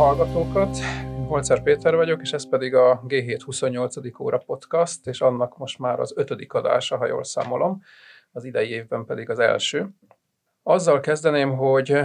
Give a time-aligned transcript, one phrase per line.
[0.00, 0.76] hallgatókat!
[1.26, 4.20] Holcer Péter vagyok, és ez pedig a G7 28.
[4.20, 7.82] óra podcast, és annak most már az ötödik adása, ha jól számolom,
[8.32, 9.88] az idei évben pedig az első.
[10.62, 11.96] Azzal kezdeném, hogy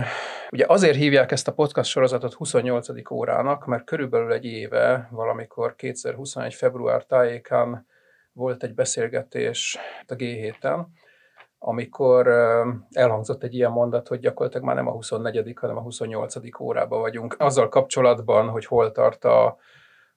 [0.51, 3.11] ugye azért hívják ezt a podcast sorozatot 28.
[3.11, 6.53] órának, mert körülbelül egy éve, valamikor 2021.
[6.53, 7.87] február tájékán
[8.31, 9.77] volt egy beszélgetés
[10.07, 10.85] a G7-en,
[11.59, 12.27] amikor
[12.91, 16.35] elhangzott egy ilyen mondat, hogy gyakorlatilag már nem a 24., hanem a 28.
[16.59, 17.35] órában vagyunk.
[17.39, 19.57] Azzal kapcsolatban, hogy hol tart a,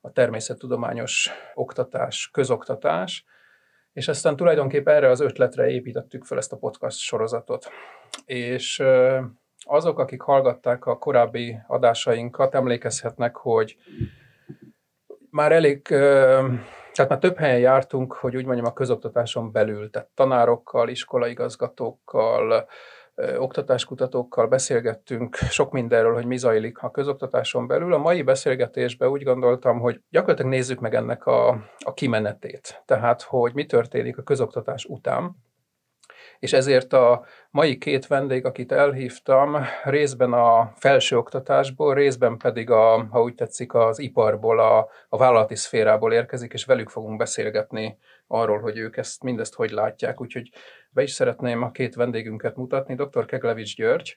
[0.01, 3.25] a természettudományos oktatás, közoktatás,
[3.93, 7.69] és aztán tulajdonképpen erre az ötletre építettük fel ezt a podcast sorozatot.
[8.25, 8.83] És
[9.65, 13.77] azok, akik hallgatták a korábbi adásainkat, emlékezhetnek, hogy
[15.31, 15.95] már elég
[16.99, 22.69] tehát már több helyen jártunk, hogy úgy mondjam a közoktatáson belül, tehát tanárokkal, iskolaigazgatókkal,
[23.39, 27.93] oktatáskutatókkal beszélgettünk sok mindenről, hogy mi zajlik a közoktatáson belül.
[27.93, 33.55] A mai beszélgetésben úgy gondoltam, hogy gyakorlatilag nézzük meg ennek a, a kimenetét, tehát hogy
[33.55, 35.37] mi történik a közoktatás után,
[36.39, 43.23] és ezért a mai két vendég, akit elhívtam, részben a felsőoktatásból, részben pedig, a, ha
[43.23, 48.79] úgy tetszik, az iparból, a, a vállalati szférából érkezik, és velük fogunk beszélgetni arról, hogy
[48.79, 50.21] ők ezt mindezt hogy látják.
[50.21, 50.51] Úgyhogy
[50.91, 52.95] be is szeretném a két vendégünket mutatni.
[52.95, 53.25] Dr.
[53.25, 54.17] Keglevics György,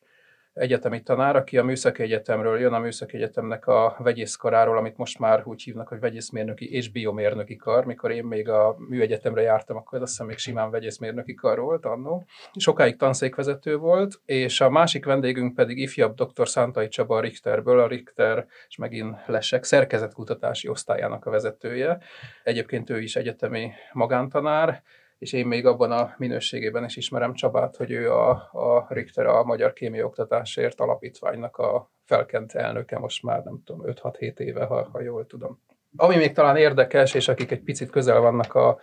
[0.53, 5.41] egyetemi tanár, aki a Műszaki Egyetemről jön, a Műszaki Egyetemnek a vegyészkaráról, amit most már
[5.45, 7.85] úgy hívnak, hogy vegyészmérnöki és biomérnöki kar.
[7.85, 12.25] Mikor én még a műegyetemre jártam, akkor azt hiszem még simán vegyészmérnöki kar volt annó.
[12.55, 16.47] Sokáig tanszékvezető volt, és a másik vendégünk pedig ifjabb dr.
[16.47, 21.97] Szántai Csaba Richterből, a Richter, és megint lesek, szerkezetkutatási osztályának a vezetője.
[22.43, 24.83] Egyébként ő is egyetemi magántanár,
[25.21, 29.43] és én még abban a minőségében is ismerem Csabát, hogy ő a, a Richter, a
[29.43, 35.01] Magyar Kémia Oktatásért Alapítványnak a felkent elnöke most már nem tudom, 5-6-7 éve, ha, ha
[35.01, 35.61] jól tudom.
[35.95, 38.79] Ami még talán érdekes, és akik egy picit közel vannak a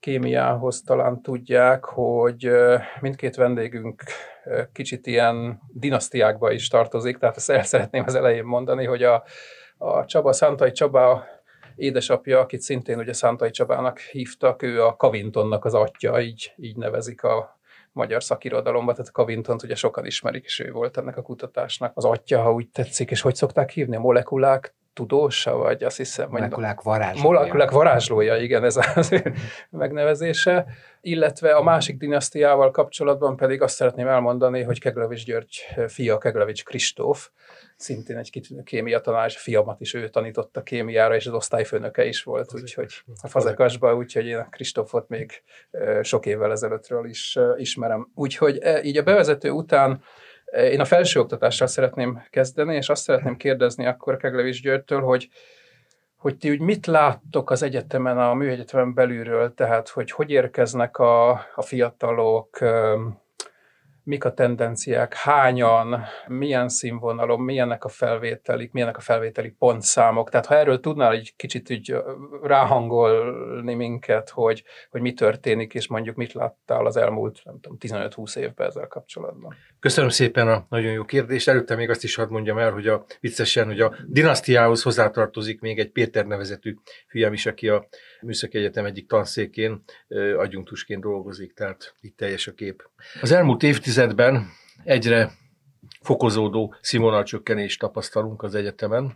[0.00, 2.50] kémiához, talán tudják, hogy
[3.00, 4.02] mindkét vendégünk
[4.72, 9.24] kicsit ilyen dinasztiákba is tartozik, tehát ezt el szeretném az elején mondani, hogy a,
[9.78, 11.24] a Csaba, Szántai Csaba
[11.76, 17.22] édesapja, akit szintén ugye Szántai Csabának hívtak, ő a Kavintonnak az atya, így, így nevezik
[17.22, 17.58] a
[17.92, 22.42] magyar szakirodalomban, tehát Kavintont ugye sokan ismerik, és ő volt ennek a kutatásnak az atya,
[22.42, 26.28] ha úgy tetszik, és hogy szokták hívni, a molekulák tudósa, vagy azt hiszem...
[26.30, 27.38] Molekulák varázslója.
[27.38, 29.22] Molekulák varázslója, igen, ez az
[29.70, 30.66] megnevezése.
[31.00, 37.28] Illetve a másik dinasztiával kapcsolatban pedig azt szeretném elmondani, hogy Keglevics György fia, Keglevics Kristóf,
[37.76, 42.04] szintén egy kitűnő kémia tanár, és a fiamat is ő tanította kémiára, és az osztályfőnöke
[42.04, 45.42] is volt, úgyhogy a fazekasban, úgyhogy én a Kristófot még
[46.02, 48.10] sok évvel ezelőttről is ismerem.
[48.14, 50.02] Úgyhogy így a bevezető után
[50.56, 55.28] én a felsőoktatással szeretném kezdeni, és azt szeretném kérdezni akkor Keglevics Györgytől, hogy
[56.16, 61.30] hogy ti úgy mit láttok az egyetemen, a műegyetemen belülről, tehát hogy hogy érkeznek a,
[61.30, 62.58] a fiatalok,
[64.06, 70.30] mik a tendenciák, hányan, milyen színvonalon, milyenek a felvételik, milyenek a felvételi pontszámok.
[70.30, 71.96] Tehát ha erről tudnál egy kicsit úgy
[72.42, 78.36] ráhangolni minket, hogy, hogy mi történik, és mondjuk mit láttál az elmúlt, nem tudom, 15-20
[78.36, 79.54] évben ezzel kapcsolatban.
[79.80, 81.48] Köszönöm szépen a nagyon jó kérdést.
[81.48, 85.78] Előtte még azt is hadd mondjam el, hogy a viccesen, hogy a dinasztiához hozzátartozik még
[85.78, 86.74] egy Péter nevezetű
[87.06, 87.88] fiam is, aki a
[88.22, 89.82] Műszaki Egyetem egyik tanszékén
[90.36, 92.90] adjunktusként dolgozik, tehát itt teljes a kép.
[93.20, 94.48] Az elmúlt évtizedben
[94.84, 95.30] egyre
[96.00, 99.14] fokozódó színvonalcsökkenést tapasztalunk az egyetemen,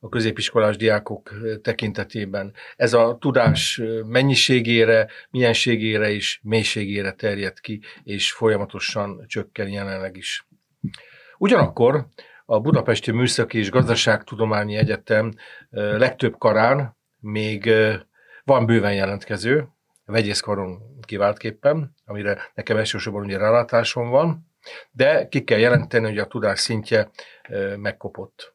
[0.00, 1.30] a középiskolás diákok
[1.62, 2.54] tekintetében.
[2.76, 10.46] Ez a tudás mennyiségére, mienségére és mélységére terjed ki, és folyamatosan csökken jelenleg is.
[11.38, 12.06] Ugyanakkor
[12.44, 15.32] a Budapesti Műszaki és Gazdaságtudományi Egyetem
[15.70, 17.70] legtöbb karán még
[18.44, 19.68] van bőven jelentkező,
[20.04, 24.50] vegyészkaron kiváltképpen, amire nekem elsősorban ugye rálátásom van,
[24.90, 27.10] de ki kell jelenteni, hogy a tudás szintje
[27.76, 28.54] megkopott.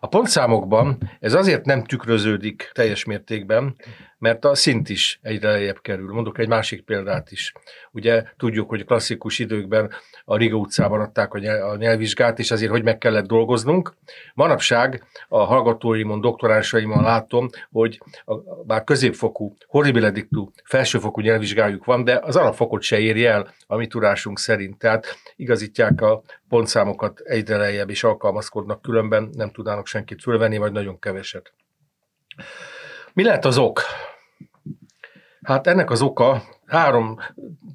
[0.00, 3.76] A pontszámokban ez azért nem tükröződik teljes mértékben,
[4.18, 6.12] mert a szint is egyre lejjebb kerül.
[6.12, 7.52] Mondok egy másik példát is.
[7.90, 9.90] Ugye tudjuk, hogy klasszikus időkben
[10.24, 13.94] a Riga utcában adták a nyelvvizsgát, és azért, hogy meg kellett dolgoznunk.
[14.34, 18.34] Manapság a hallgatóimon, doktoránsaimon látom, hogy a,
[18.64, 24.38] bár középfokú, horribiledictú, felsőfokú nyelvvizsgájuk van, de az alapfokot se éri el a mi tudásunk
[24.38, 24.78] szerint.
[24.78, 30.98] Tehát igazítják a pontszámokat egyre lejjebb, és alkalmazkodnak, különben nem tudnának senkit fölvenni, vagy nagyon
[30.98, 31.52] keveset.
[33.16, 33.80] Mi lehet az ok?
[35.42, 37.18] Hát ennek az oka három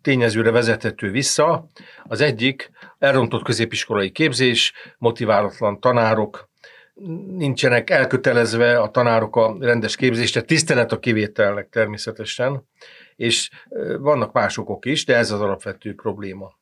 [0.02, 1.68] tényezőre vezethető vissza.
[2.04, 6.50] Az egyik elrontott középiskolai képzés, motiválatlan tanárok,
[7.28, 12.68] nincsenek elkötelezve a tanárok a rendes képzésre, tisztelet a kivételnek természetesen,
[13.16, 13.50] és
[14.00, 16.60] vannak másokok is, de ez az alapvető probléma.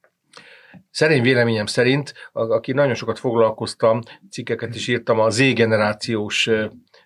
[0.92, 4.02] Szerint véleményem szerint, aki nagyon sokat foglalkoztam,
[4.32, 6.50] cikkeket is írtam a Z-generációs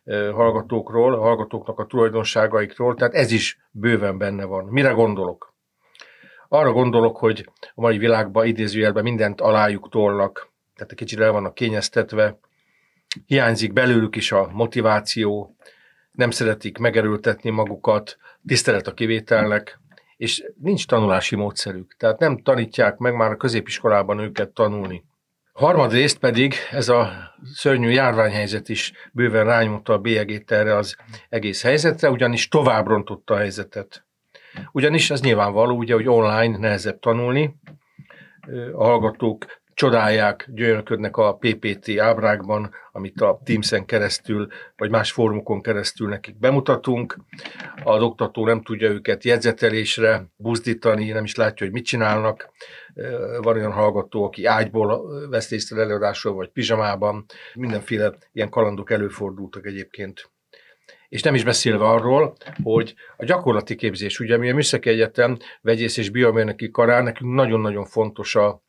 [0.05, 4.65] hallgatókról, a hallgatóknak a tulajdonságaikról, tehát ez is bőven benne van.
[4.65, 5.53] Mire gondolok?
[6.47, 11.53] Arra gondolok, hogy a mai világban idézőjelben mindent alájuk tolnak, tehát egy kicsit el vannak
[11.53, 12.39] kényeztetve,
[13.25, 15.55] hiányzik belőlük is a motiváció,
[16.11, 18.17] nem szeretik megerőltetni magukat,
[18.47, 19.79] tisztelet a kivételnek,
[20.17, 21.95] és nincs tanulási módszerük.
[21.97, 25.03] Tehát nem tanítják meg már a középiskolában őket tanulni.
[25.53, 30.95] Harmadrészt pedig ez a szörnyű járványhelyzet is bőven rányomta a bélyegét erre az
[31.29, 34.05] egész helyzetre, ugyanis tovább rontotta a helyzetet.
[34.71, 37.55] Ugyanis ez nyilvánvaló, ugye, hogy online nehezebb tanulni,
[38.73, 46.09] a hallgatók csodálják, gyönyörködnek a PPT ábrákban, amit a Teams-en keresztül, vagy más fórumokon keresztül
[46.09, 47.17] nekik bemutatunk.
[47.83, 52.49] Az oktató nem tudja őket jegyzetelésre buzdítani, nem is látja, hogy mit csinálnak.
[53.41, 57.25] Van olyan hallgató, aki ágyból vesz részt előadásról, vagy pizsamában.
[57.53, 60.31] Mindenféle ilyen kalandok előfordultak egyébként
[61.13, 65.97] és nem is beszélve arról, hogy a gyakorlati képzés, ugye mi a Műszaki Egyetem vegyész
[65.97, 68.63] és biomérnöki karán, nekünk nagyon-nagyon fontos a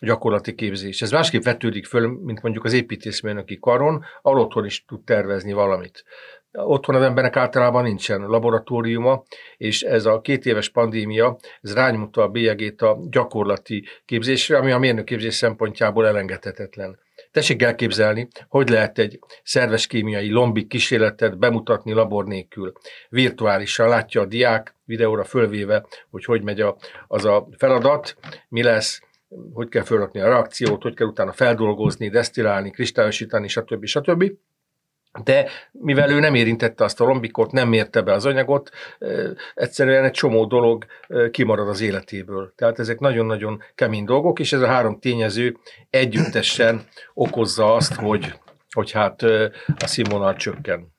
[0.00, 1.02] gyakorlati képzés.
[1.02, 6.04] Ez másképp vetődik föl, mint mondjuk az építészmérnöki karon, ahol otthon is tud tervezni valamit.
[6.52, 9.24] Otthon az embernek általában nincsen laboratóriuma,
[9.56, 14.78] és ez a két éves pandémia, ez rányomta a bélyegét a gyakorlati képzésre, ami a
[14.78, 16.98] mérnökképzés szempontjából elengedhetetlen.
[17.30, 22.72] Tessék elképzelni, hogy lehet egy szerves kémiai lombik kísérletet bemutatni labor nélkül.
[23.08, 28.16] Virtuálisan látja a diák videóra fölvéve, hogy hogy megy a, az a feladat,
[28.48, 29.02] mi lesz,
[29.52, 33.84] hogy kell felrakni a reakciót, hogy kell utána feldolgozni, desztillálni, kristályosítani, stb.
[33.84, 34.32] stb.
[35.24, 38.70] De mivel ő nem érintette azt a lombikot, nem mérte be az anyagot,
[39.54, 40.86] egyszerűen egy csomó dolog
[41.30, 42.52] kimarad az életéből.
[42.56, 45.56] Tehát ezek nagyon-nagyon kemény dolgok, és ez a három tényező
[45.90, 48.34] együttesen okozza azt, hogy,
[48.70, 49.22] hogy hát
[49.78, 50.96] a színvonal csökken.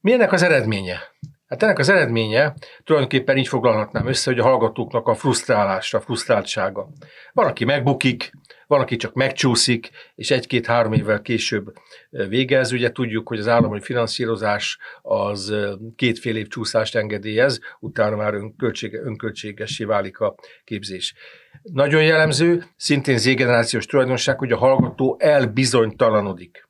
[0.00, 1.00] Mi ennek az eredménye?
[1.48, 2.54] Hát ennek az eredménye
[2.84, 6.88] tulajdonképpen így foglalhatnám össze, hogy a hallgatóknak a frusztrálása, frusztráltsága.
[7.32, 8.30] Van, aki megbukik,
[8.66, 11.72] van, aki csak megcsúszik, és egy-két-három évvel később
[12.10, 12.72] végez.
[12.72, 15.54] Ugye tudjuk, hogy az állami finanszírozás az
[15.96, 20.34] kétfél év csúszást engedélyez, utána már önköltsége, önköltségessé válik a
[20.64, 21.14] képzés.
[21.62, 26.68] Nagyon jellemző, szintén z-generációs tulajdonság, hogy a hallgató elbizonytalanodik.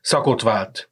[0.00, 0.90] Szakot vált,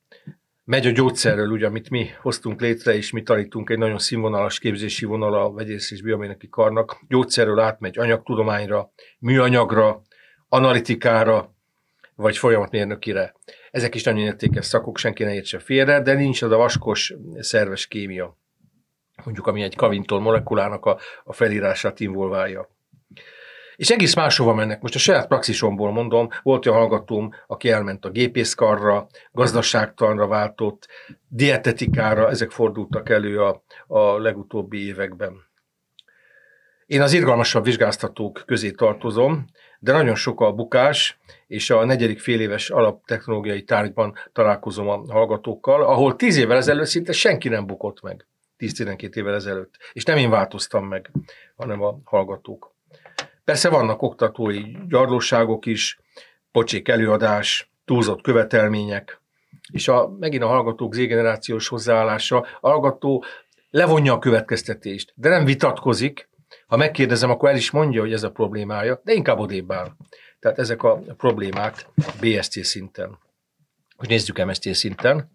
[0.64, 5.04] megy a gyógyszerről, ugye, amit mi hoztunk létre, és mi tanítunk egy nagyon színvonalas képzési
[5.04, 7.04] vonal a vegyész és biomérnöki karnak.
[7.08, 10.02] Gyógyszerről átmegy anyagtudományra, műanyagra,
[10.48, 11.54] analitikára,
[12.14, 13.34] vagy folyamatmérnökire.
[13.70, 17.86] Ezek is nagyon értékes szakok, senki ne értse félre, de nincs az a vaskos szerves
[17.86, 18.38] kémia,
[19.24, 22.68] mondjuk ami egy kavintól molekulának a, a felírását involválja.
[23.76, 24.80] És egész máshova mennek.
[24.80, 30.88] Most a saját praxisomból mondom, volt olyan hallgatóm, aki elment a gépészkarra, gazdaságtanra váltott,
[31.28, 35.50] dietetikára, ezek fordultak elő a, a legutóbbi években.
[36.86, 39.44] Én az irgalmasabb vizsgáztatók közé tartozom,
[39.78, 46.16] de nagyon sok a bukás, és a negyedik féléves alaptechnológiai tárgyban találkozom a hallgatókkal, ahol
[46.16, 48.26] tíz évvel ezelőtt szinte senki nem bukott meg.
[48.58, 49.74] 10-12 évvel ezelőtt.
[49.92, 51.10] És nem én változtam meg,
[51.56, 52.71] hanem a hallgatók.
[53.44, 55.98] Persze vannak oktatói gyarlóságok is,
[56.52, 59.20] pocsék előadás, túlzott követelmények,
[59.72, 63.24] és a, megint a hallgatók z-generációs hozzáállása, a hallgató
[63.70, 66.30] levonja a következtetést, de nem vitatkozik,
[66.66, 69.96] ha megkérdezem, akkor el is mondja, hogy ez a problémája, de inkább odébb áll.
[70.40, 71.86] Tehát ezek a problémák
[72.20, 73.18] BSC szinten.
[73.96, 75.32] Hogy nézzük MSC szinten.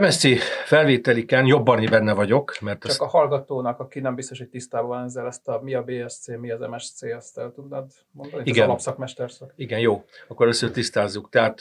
[0.00, 3.00] MSC felvételiken jobban benne vagyok, mert Csak azt...
[3.00, 6.50] a hallgatónak, aki nem biztos, hogy tisztában van ezzel, ezt a, mi a BSC, mi
[6.50, 8.42] az MSC, ezt el tudnád mondani?
[8.44, 8.62] Igen.
[8.62, 9.52] Az alapszakmesterszak.
[9.56, 10.04] Igen, jó.
[10.28, 11.28] Akkor először tisztázzuk.
[11.30, 11.60] Tehát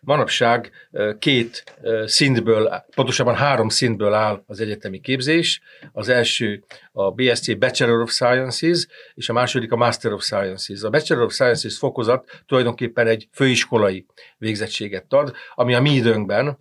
[0.00, 0.70] manapság
[1.18, 1.64] két
[2.04, 5.60] szintből, pontosabban három szintből áll az egyetemi képzés.
[5.92, 10.82] Az első a BSC Bachelor of Sciences, és a második a Master of Sciences.
[10.82, 14.06] A Bachelor of Sciences fokozat tulajdonképpen egy főiskolai
[14.38, 16.58] végzettséget ad, ami a mi időnkben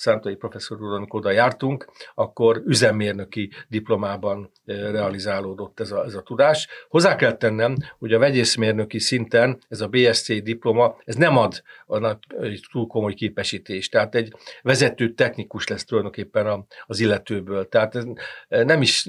[0.00, 6.68] Szántai professzor úr, amikor oda jártunk, akkor üzemmérnöki diplomában realizálódott ez a, ez a tudás.
[6.88, 12.22] Hozzá kell tennem, hogy a vegyészmérnöki szinten ez a BSC diploma, ez nem ad annak
[12.40, 13.90] egy túl komoly képesítést.
[13.90, 17.68] Tehát egy vezető technikus lesz tulajdonképpen az illetőből.
[17.68, 18.04] Tehát ez
[18.48, 19.06] nem is,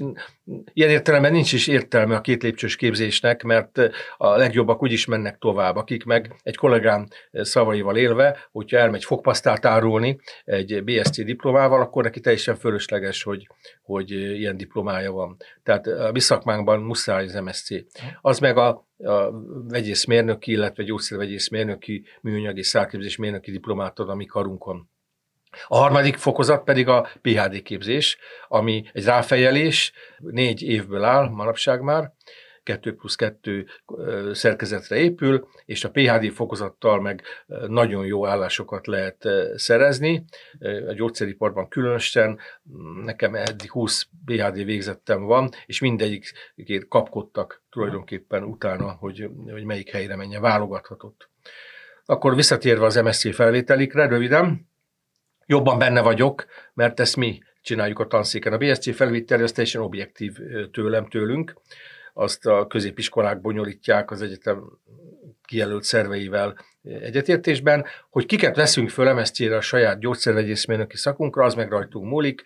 [0.72, 3.80] ilyen értelemben nincs is értelme a két lépcsős képzésnek, mert
[4.16, 9.66] a legjobbak úgy is mennek tovább, akik meg egy kollégám szavaival élve, hogyha elmegy fogpasztát
[9.66, 13.48] árulni egy BSC diplomával, akkor neki teljesen fölösleges, hogy,
[13.82, 15.36] hogy ilyen diplomája van.
[15.62, 17.68] Tehát a mi szakmánkban muszáj az MSC.
[18.20, 19.30] Az meg a, a
[19.68, 24.90] vegyészmérnöki, illetve gyógyszervegyészmérnöki, műanyagi szárképzés mérnöki diplomát ad a mi karunkon.
[25.66, 32.12] A harmadik fokozat pedig a PHD képzés, ami egy ráfejelés, négy évből áll manapság már,
[32.62, 33.66] 2 plusz 2
[34.32, 37.22] szerkezetre épül, és a PHD fokozattal meg
[37.66, 40.24] nagyon jó állásokat lehet szerezni.
[40.88, 42.38] A gyógyszeriparban különösen,
[43.04, 46.32] nekem eddig 20 PHD végzettem van, és mindegyik
[46.88, 51.30] kapkodtak tulajdonképpen utána, hogy, hogy melyik helyre menjen, válogathatott.
[52.04, 54.70] Akkor visszatérve az MSC felvételikre, röviden,
[55.46, 58.52] jobban benne vagyok, mert ezt mi csináljuk a tanszéken.
[58.52, 60.38] A BSC felvételi az teljesen objektív
[60.72, 61.54] tőlem, tőlünk
[62.12, 64.78] azt a középiskolák bonyolítják az egyetem
[65.44, 72.10] kijelölt szerveivel egyetértésben, hogy kiket veszünk föl MSZ-re a saját gyógyszervegyészmérnöki szakunkra, az meg rajtunk
[72.10, 72.42] múlik,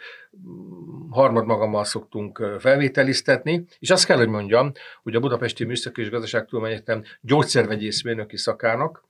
[1.11, 7.02] harmad magammal szoktunk felvételiztetni, és azt kell, hogy mondjam, hogy a Budapesti Műszaki és Gazdaságtudományegyetem
[7.20, 9.04] gyógyszervegyészmérnöki szakának,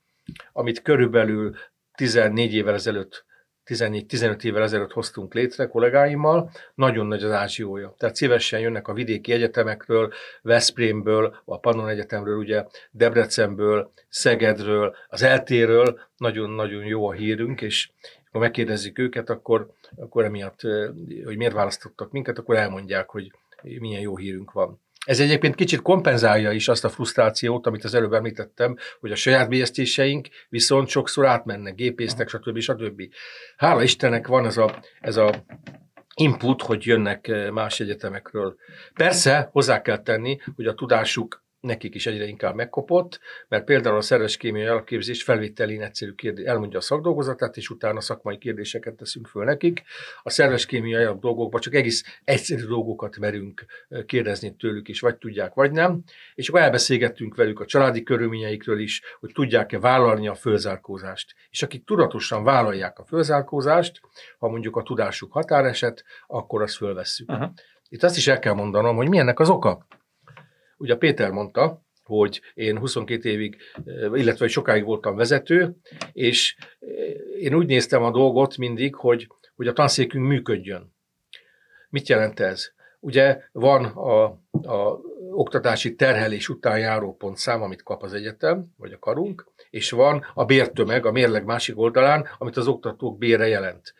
[0.51, 1.55] amit körülbelül
[1.95, 3.25] 14 évvel ezelőtt
[3.67, 7.95] 14-15 évvel ezelőtt hoztunk létre kollégáimmal, nagyon nagy az ázsiója.
[7.97, 15.99] Tehát szívesen jönnek a vidéki egyetemekről, Veszprémből, a Pannon Egyetemről, ugye Debrecenből, Szegedről, az eltéről,
[16.17, 17.89] nagyon-nagyon jó a hírünk, és
[18.31, 20.61] ha megkérdezzük őket, akkor, akkor emiatt,
[21.25, 23.31] hogy miért választottak minket, akkor elmondják, hogy
[23.61, 24.79] milyen jó hírünk van.
[25.07, 29.49] Ez egyébként kicsit kompenzálja is azt a frusztrációt, amit az előbb említettem, hogy a saját
[29.49, 32.59] bélyeztéseink viszont sokszor átmennek, gépésztek, stb.
[32.59, 33.01] stb.
[33.57, 35.45] Hála Istennek van ez a, ez a
[36.15, 38.55] input, hogy jönnek eh, más egyetemekről.
[38.93, 44.01] Persze hozzá kell tenni, hogy a tudásuk nekik is egyre inkább megkopott, mert például a
[44.01, 49.43] szerves kémiai alapképzés felvételén egyszerű kérdés, elmondja a szakdolgozatát, és utána szakmai kérdéseket teszünk föl
[49.43, 49.83] nekik.
[50.23, 53.65] A szerves kémiai alapdolgokban csak egész egyszerű dolgokat merünk
[54.05, 56.03] kérdezni tőlük is, vagy tudják, vagy nem.
[56.35, 61.35] És akkor elbeszélgettünk velük a családi körülményeikről is, hogy tudják-e vállalni a fölzárkózást.
[61.49, 64.01] És akik tudatosan vállalják a fölzárkózást,
[64.37, 67.31] ha mondjuk a tudásuk határeset, akkor azt fölvesszük.
[67.31, 67.49] Uh-huh.
[67.89, 69.85] Itt azt is el kell mondanom, hogy milyennek az oka.
[70.77, 73.57] Ugye Péter mondta, hogy én 22 évig,
[73.95, 75.75] illetve hogy sokáig voltam vezető,
[76.13, 76.55] és
[77.39, 80.95] én úgy néztem a dolgot mindig, hogy, hogy a tanszékünk működjön.
[81.89, 82.71] Mit jelent ez?
[82.99, 84.99] Ugye van a, a
[85.31, 90.45] oktatási terhelés után járó pontszám, amit kap az egyetem, vagy a karunk, és van a
[90.45, 93.93] bértömeg a mérleg másik oldalán, amit az oktatók bére jelent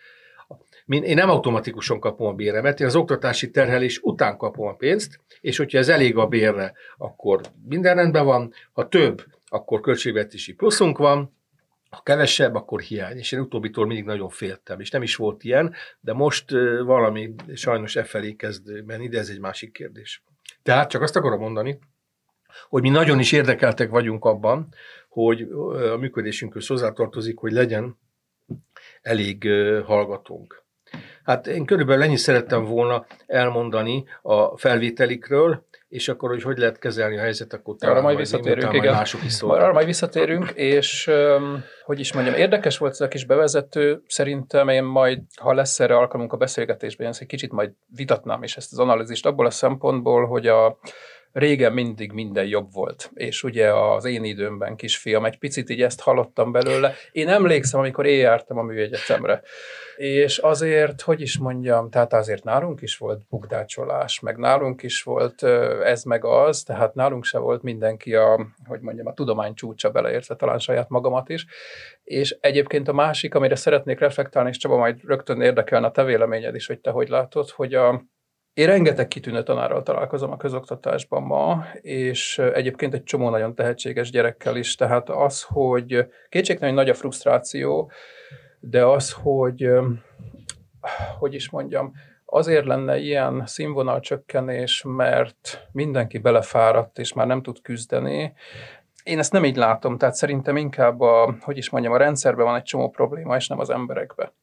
[0.88, 5.58] én nem automatikusan kapom a béremet, én az oktatási terhelés után kapom a pénzt, és
[5.58, 11.36] hogyha ez elég a bérre, akkor minden rendben van, ha több, akkor költségvetési pluszunk van,
[11.90, 13.18] ha kevesebb, akkor hiány.
[13.18, 16.52] És én utóbbitól mindig nagyon féltem, és nem is volt ilyen, de most
[16.86, 20.24] valami sajnos e felé kezd menni, de ez egy másik kérdés.
[20.64, 21.80] Tehát csak azt akarom mondani,
[22.70, 24.74] hogy mi nagyon is érdekeltek vagyunk abban,
[25.10, 25.42] hogy
[25.92, 27.98] a működésünkhöz hozzátartozik, hogy legyen
[29.02, 29.50] elég
[29.86, 30.66] hallgatónk.
[31.28, 37.18] Hát én körülbelül ennyi szerettem volna elmondani a felvételikről, és akkor, hogy hogy lehet kezelni
[37.18, 38.94] a helyzet, akkor arra majd visszatérünk, igen.
[38.94, 41.12] Mások is Arra majd visszatérünk, és
[41.84, 45.98] hogy is mondjam, érdekes volt ez a kis bevezető, szerintem én majd, ha lesz erre
[45.98, 49.50] alkalmunk a beszélgetésben, én ezt egy kicsit majd vitatnám is ezt az analízist abból a
[49.50, 50.80] szempontból, hogy a
[51.38, 56.02] régen mindig minden jobb volt, és ugye az én időmben kisfiam, egy picit így ezt
[56.02, 56.94] hallottam belőle.
[57.12, 59.42] Én emlékszem, amikor én jártam a műegyetemre,
[59.96, 65.44] és azért, hogy is mondjam, tehát azért nálunk is volt bukdácsolás, meg nálunk is volt
[65.84, 70.36] ez meg az, tehát nálunk se volt mindenki a, hogy mondjam, a tudomány csúcsa beleértve
[70.36, 71.46] talán saját magamat is.
[72.04, 76.56] És egyébként a másik, amire szeretnék reflektálni, és Csaba, majd rögtön érdekelne a te véleményed
[76.56, 78.04] is, hogy te hogy látod, hogy a,
[78.58, 84.56] én rengeteg kitűnő tanárral találkozom a közoktatásban ma, és egyébként egy csomó nagyon tehetséges gyerekkel
[84.56, 87.92] is, tehát az, hogy kétségtelen nagy a frusztráció,
[88.60, 89.70] de az, hogy
[91.20, 91.92] hogy is mondjam,
[92.26, 98.34] azért lenne ilyen színvonalcsökkenés, mert mindenki belefáradt, és már nem tud küzdeni,
[99.08, 102.56] én ezt nem így látom, tehát szerintem inkább a, hogy is mondjam, a rendszerben van
[102.56, 104.34] egy csomó probléma, és nem az emberekbe.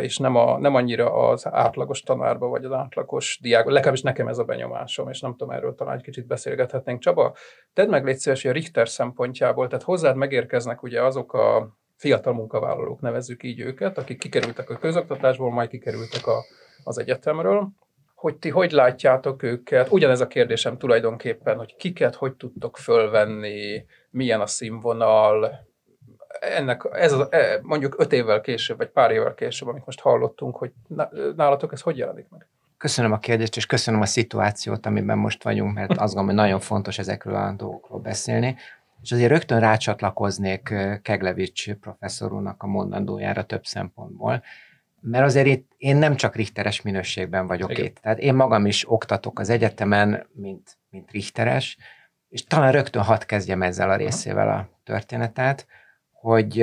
[0.00, 4.38] És nem, a, nem annyira az átlagos tanárba, vagy az átlagos diák, legalábbis nekem ez
[4.38, 7.00] a benyomásom, és nem tudom, erről talán egy kicsit beszélgethetnénk.
[7.00, 7.34] Csaba,
[7.72, 12.32] tedd meg légy szíves, hogy a Richter szempontjából, tehát hozzád megérkeznek ugye azok a fiatal
[12.32, 16.44] munkavállalók, nevezzük így őket, akik kikerültek a közoktatásból, majd kikerültek a,
[16.84, 17.68] az egyetemről,
[18.22, 19.90] hogy ti hogy látjátok őket?
[19.90, 25.66] Ugyanez a kérdésem tulajdonképpen, hogy kiket hogy tudtok fölvenni, milyen a színvonal,
[26.40, 30.56] ennek, ez az, e, mondjuk öt évvel később, vagy pár évvel később, amit most hallottunk,
[30.56, 30.70] hogy
[31.36, 32.46] nálatok ez hogy jelenik meg?
[32.78, 36.60] Köszönöm a kérdést, és köszönöm a szituációt, amiben most vagyunk, mert azt gondolom, hogy nagyon
[36.60, 38.56] fontos ezekről a dolgokról beszélni.
[39.02, 44.42] És azért rögtön rácsatlakoznék Keglevics professzor úrnak a mondandójára több szempontból
[45.02, 47.84] mert azért itt én nem csak richteres minőségben vagyok Igen.
[47.84, 47.96] itt.
[47.96, 51.76] Tehát én magam is oktatok az egyetemen, mint, mint richteres,
[52.28, 55.66] és talán rögtön hadd kezdjem ezzel a részével a történetet,
[56.10, 56.56] hogy,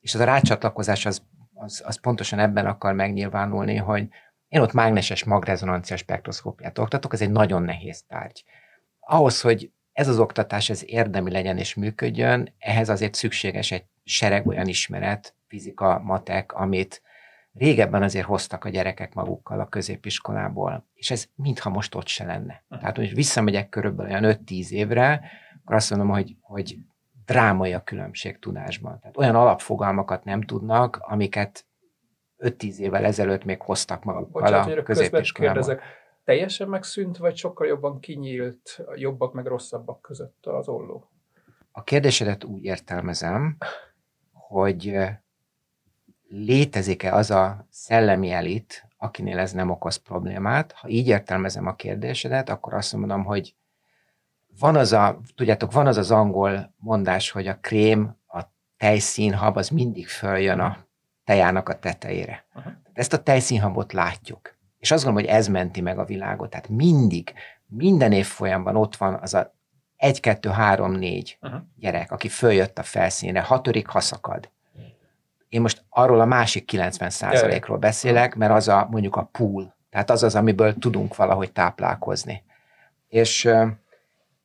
[0.00, 1.22] és az a rácsatlakozás az,
[1.54, 4.08] az, az pontosan ebben akar megnyilvánulni, hogy
[4.48, 8.44] én ott mágneses magrezonancia spektroszkópiát oktatok, ez egy nagyon nehéz tárgy.
[9.00, 14.46] Ahhoz, hogy ez az oktatás ez érdemi legyen és működjön, ehhez azért szükséges egy sereg
[14.46, 17.02] olyan ismeret, fizika, matek, amit
[17.54, 22.64] régebben azért hoztak a gyerekek magukkal a középiskolából, és ez mintha most ott se lenne.
[22.68, 25.20] Tehát, hogy visszamegyek körülbelül olyan 5-10 évre,
[25.62, 26.78] akkor azt mondom, hogy, hogy
[27.24, 28.98] drámai a különbség tudásban.
[29.00, 31.66] Tehát olyan alapfogalmakat nem tudnak, amiket
[32.38, 35.80] 5-10 évvel ezelőtt még hoztak magukkal Bocsánat, a középiskolában.
[36.24, 41.10] teljesen megszűnt, vagy sokkal jobban kinyílt, jobbak meg rosszabbak között az olló?
[41.72, 43.56] A kérdésedet úgy értelmezem,
[44.32, 44.98] hogy
[46.28, 50.72] létezik-e az a szellemi elit, akinél ez nem okoz problémát.
[50.72, 53.54] Ha így értelmezem a kérdésedet, akkor azt mondom, hogy
[54.58, 58.42] van az a, tudjátok, van az az angol mondás, hogy a krém, a
[58.76, 60.86] tejszínhab, az mindig följön a
[61.24, 62.44] tejának a tetejére.
[62.54, 62.72] Uh-huh.
[62.92, 64.54] Ezt a tejszínhabot látjuk.
[64.78, 66.50] És azt gondolom, hogy ez menti meg a világot.
[66.50, 67.32] Tehát mindig,
[67.66, 69.54] minden évfolyamban ott van az a
[69.96, 71.60] 1, 2, 3, 4 uh-huh.
[71.76, 74.50] gyerek, aki följött a felszínre, hatodik haszakad.
[75.54, 80.22] Én most arról a másik 90%-ról beszélek, mert az a mondjuk a pool, tehát az
[80.22, 82.42] az, amiből tudunk valahogy táplálkozni.
[83.08, 83.48] És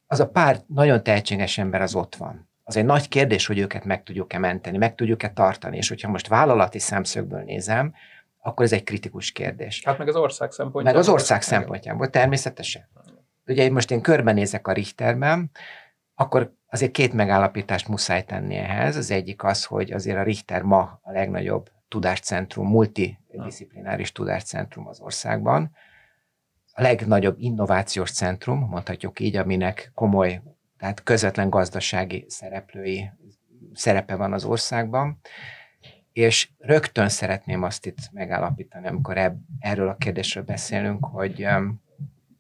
[0.08, 2.50] az a pár nagyon tehetséges ember az ott van.
[2.64, 6.28] Az egy nagy kérdés, hogy őket meg tudjuk-e menteni, meg tudjuk-e tartani, és hogyha most
[6.28, 7.94] vállalati szemszögből nézem,
[8.40, 9.82] akkor ez egy kritikus kérdés.
[9.86, 10.92] Hát meg az ország szempontjából.
[10.92, 12.90] Meg az ország szempontjából, természetesen.
[13.48, 15.52] Ugye most én körbenézek a Richterben,
[16.16, 18.96] akkor azért két megállapítást muszáj tenni ehhez.
[18.96, 25.72] Az egyik az, hogy azért a Richter ma a legnagyobb tudáscentrum, multidisziplináris tudáscentrum az országban.
[26.72, 30.42] A legnagyobb innovációs centrum, mondhatjuk így, aminek komoly,
[30.78, 33.12] tehát közvetlen gazdasági szereplői
[33.74, 35.20] szerepe van az országban.
[36.14, 41.48] És rögtön szeretném azt itt megállapítani, amikor ebb, erről a kérdésről beszélünk, hogy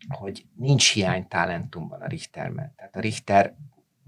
[0.09, 2.73] hogy nincs hiány talentumban a Richterben.
[2.75, 3.55] Tehát a Richter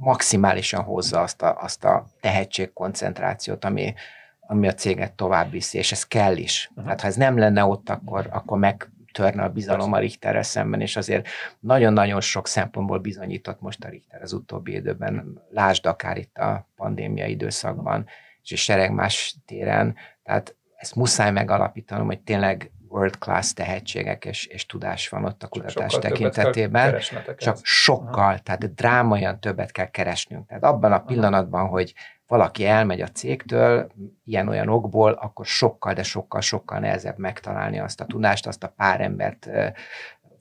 [0.01, 3.93] maximálisan hozza azt a, azt a tehetségkoncentrációt, ami,
[4.39, 6.69] ami a céget tovább viszi, és ez kell is.
[6.71, 6.87] Uh-huh.
[6.87, 10.95] Hát ha ez nem lenne ott, akkor, akkor megtörne a bizalom a Richterrel szemben, és
[10.95, 11.27] azért
[11.59, 17.25] nagyon-nagyon sok szempontból bizonyított most a Richter az utóbbi időben, lásd akár itt a pandémia
[17.25, 18.05] időszakban,
[18.43, 24.45] és a sereg más téren, tehát ezt muszáj megalapítanom, hogy tényleg world class tehetségek és,
[24.45, 26.99] és tudás van ott a kutatás csak tekintetében,
[27.38, 30.47] csak sokkal, tehát drámaian többet kell keresnünk.
[30.47, 31.93] Tehát abban a pillanatban, hogy
[32.27, 33.91] valaki elmegy a cégtől
[34.25, 39.01] ilyen-olyan okból, akkor sokkal, de sokkal, sokkal nehezebb megtalálni azt a tudást, azt a pár
[39.01, 39.49] embert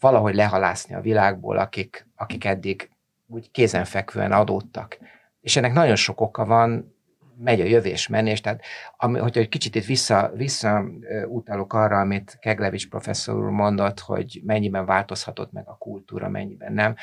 [0.00, 2.90] valahogy lehalászni a világból, akik, akik eddig
[3.26, 4.98] úgy kézenfekvően adódtak.
[5.40, 6.96] És ennek nagyon sok oka van,
[7.42, 8.62] megy a jövés menés, tehát
[8.96, 10.84] ami, hogyha egy kicsit itt vissza, vissza
[11.28, 16.94] utalok arra, amit Keglevics professzor úr mondott, hogy mennyiben változhatott meg a kultúra, mennyiben nem,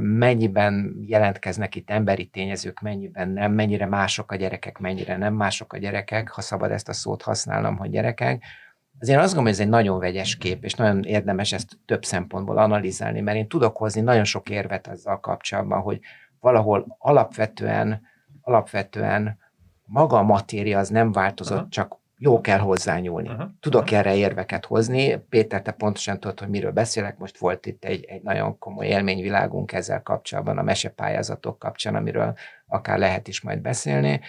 [0.00, 5.78] mennyiben jelentkeznek itt emberi tényezők, mennyiben nem, mennyire mások a gyerekek, mennyire nem mások a
[5.78, 8.44] gyerekek, ha szabad ezt a szót használnom, hogy gyerekek,
[9.00, 12.58] azért azt gondolom, hogy ez egy nagyon vegyes kép, és nagyon érdemes ezt több szempontból
[12.58, 16.00] analizálni, mert én tudok hozni nagyon sok érvet azzal kapcsolatban, hogy
[16.40, 18.02] valahol alapvetően,
[18.40, 19.38] alapvetően
[19.90, 21.70] maga a matéria az nem változott, uh-huh.
[21.70, 23.28] csak jó kell hozzányúlni.
[23.28, 23.48] Uh-huh.
[23.60, 23.98] Tudok uh-huh.
[23.98, 25.16] erre érveket hozni.
[25.28, 27.18] Péter, te pontosan tudod, hogy miről beszélek.
[27.18, 32.34] Most volt itt egy, egy nagyon komoly élményvilágunk ezzel kapcsolatban, a mesepályázatok kapcsán, amiről
[32.66, 34.20] akár lehet is majd beszélni.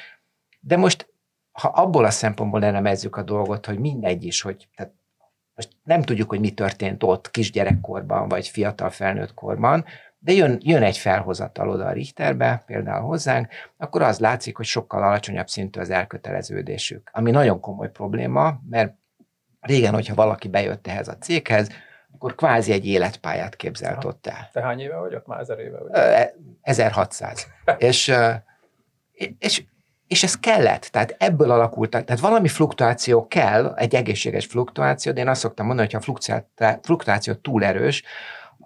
[0.60, 1.14] De most,
[1.52, 4.94] ha abból a szempontból elemezzük a dolgot, hogy mindegy is, hogy tehát
[5.56, 9.86] most nem tudjuk, hogy mi történt ott kisgyerekkorban, vagy fiatal felnőtt korban,
[10.24, 15.04] de jön, jön egy felhozatal oda a Richterbe, például hozzánk, akkor az látszik, hogy sokkal
[15.04, 17.10] alacsonyabb szintű az elköteleződésük.
[17.14, 18.94] Ami nagyon komoly probléma, mert
[19.60, 21.70] régen, hogyha valaki bejött ehhez a céghez,
[22.14, 24.50] akkor kvázi egy életpályát képzelt ott el.
[24.52, 25.28] Te hány éve vagy ott?
[25.28, 25.92] Már ezer éve vagy?
[26.62, 27.48] 1600.
[27.78, 28.14] és,
[29.40, 29.64] és,
[30.08, 35.28] és ez kellett, tehát ebből alakult, tehát valami fluktuáció kell, egy egészséges fluktuáció, de én
[35.28, 36.12] azt szoktam mondani, hogy ha
[36.66, 38.04] a fluktuáció túl erős,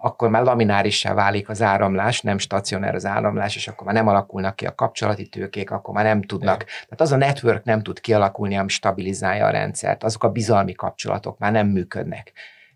[0.06, 4.56] akkor már laminárissá válik az áramlás, nem stacionár az áramlás, és akkor már nem alakulnak
[4.56, 6.54] ki a kapcsolati tőkék, akkor már nem tudnak.
[6.54, 6.66] Igen.
[6.66, 11.38] Tehát az a network nem tud kialakulni, ami stabilizálja a rendszert, azok a bizalmi kapcsolatok
[11.38, 12.32] már nem működnek.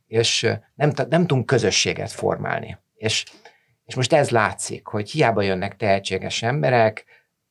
[0.07, 0.43] És
[0.75, 2.79] nem, nem tudunk közösséget formálni.
[2.95, 3.25] És,
[3.85, 7.05] és most ez látszik, hogy hiába jönnek tehetséges emberek,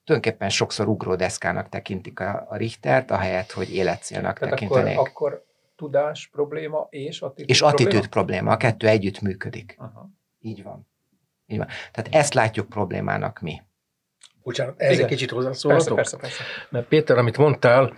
[0.04, 4.98] tulajdonképpen sokszor ugródeszkának tekintik a, a Richtert, ahelyett, hogy életcélnak Tehát tekintenék.
[4.98, 5.49] Akkor, akkor
[5.80, 8.10] tudás probléma és attitűd És attitűd probléma?
[8.10, 9.76] probléma, a kettő együtt működik.
[9.78, 10.10] Aha.
[10.40, 10.88] Így van.
[11.46, 11.68] Így van.
[11.92, 13.62] Tehát ezt látjuk problémának mi.
[14.44, 15.96] Bocsánat, ez egy kicsit hozzászólhatok?
[15.96, 16.68] Persze, persze, persze.
[16.70, 17.94] Mert Péter, amit mondtál,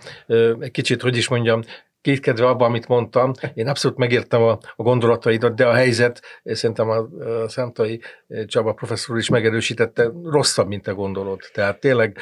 [0.60, 1.62] egy kicsit, hogy is mondjam,
[2.02, 3.32] kétkedve abban, amit mondtam.
[3.54, 6.96] Én abszolút megértem a, a gondolataidat, de a helyzet, szerintem a,
[7.42, 8.00] a Szántai
[8.46, 11.40] Csaba professzor is megerősítette, rosszabb, mint te gondolod.
[11.52, 12.16] Tehát tényleg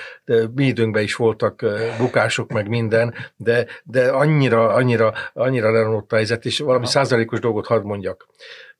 [0.54, 1.64] mi időnkben is voltak
[1.98, 7.66] bukások, meg minden, de, de annyira, annyira, annyira leromlott a helyzet, és valami százalékos dolgot
[7.66, 8.26] hadd mondjak.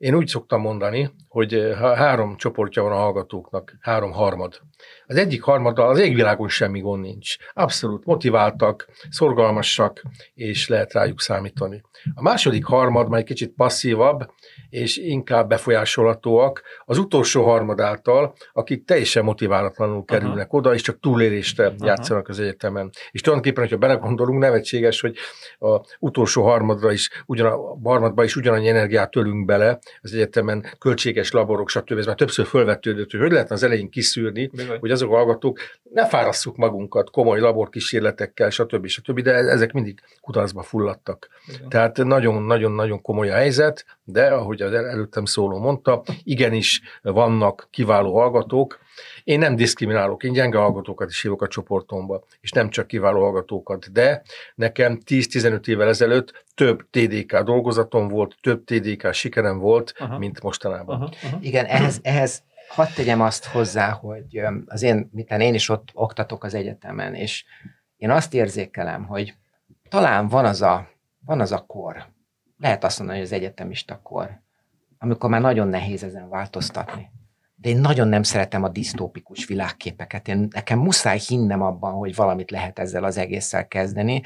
[0.01, 4.61] Én úgy szoktam mondani, hogy három csoportja van a hallgatóknak, három harmad.
[5.07, 7.37] Az egyik harmaddal az égvilágon semmi gond nincs.
[7.53, 10.03] Abszolút motiváltak, szorgalmasak,
[10.35, 11.83] és lehet rájuk számítani.
[12.15, 14.31] A második harmad már egy kicsit passzívabb,
[14.69, 20.59] és inkább befolyásolhatóak az utolsó harmad által, akik teljesen motiválatlanul kerülnek uh-huh.
[20.59, 22.91] oda, és csak túlélésre játszanak az egyetemen.
[23.11, 25.17] És tulajdonképpen, hogyha belegondolunk, nevetséges, hogy
[25.59, 31.31] a utolsó harmadra is, ugyan a harmadba is ugyanannyi energiát tölünk bele az egyetemen, költséges
[31.31, 31.99] laborok, stb.
[31.99, 34.79] Ez már többször fölvetődött, hogy hogy lehetne az elején kiszűrni, Bizony.
[34.79, 35.59] hogy azok a hallgatók
[35.93, 38.87] ne fárasszuk magunkat komoly laborkísérletekkel, stb.
[38.87, 39.21] stb.
[39.21, 41.29] De ezek mindig kudarcba fulladtak.
[41.47, 41.69] Bizony.
[41.69, 48.79] Tehát nagyon-nagyon-nagyon komoly a helyzet, de ahogy az előttem szóló mondta, igenis vannak kiváló hallgatók.
[49.25, 53.93] Én nem diszkriminálok, én gyenge hallgatókat is hívok a csoportomba, és nem csak kiváló hallgatókat,
[53.93, 54.23] de
[54.55, 60.19] nekem 10-15 évvel ezelőtt több TDK dolgozatom volt, több TDK sikerem volt, aha.
[60.19, 60.97] mint mostanában.
[60.97, 61.39] Aha, aha.
[61.41, 66.45] Igen, ehhez, ehhez hadd tegyem azt hozzá, hogy az én, miten én is ott oktatok
[66.45, 67.45] az egyetemen, és
[67.97, 69.35] én azt érzékelem, hogy
[69.89, 70.89] talán van az a,
[71.25, 72.07] van az a kor,
[72.59, 74.41] lehet azt mondani, hogy az egyetemista kor,
[74.99, 77.11] amikor már nagyon nehéz ezen változtatni.
[77.61, 80.29] De én nagyon nem szeretem a disztópikus világképeket.
[80.29, 84.23] Én, nekem muszáj hinnem abban, hogy valamit lehet ezzel az egésszel kezdeni,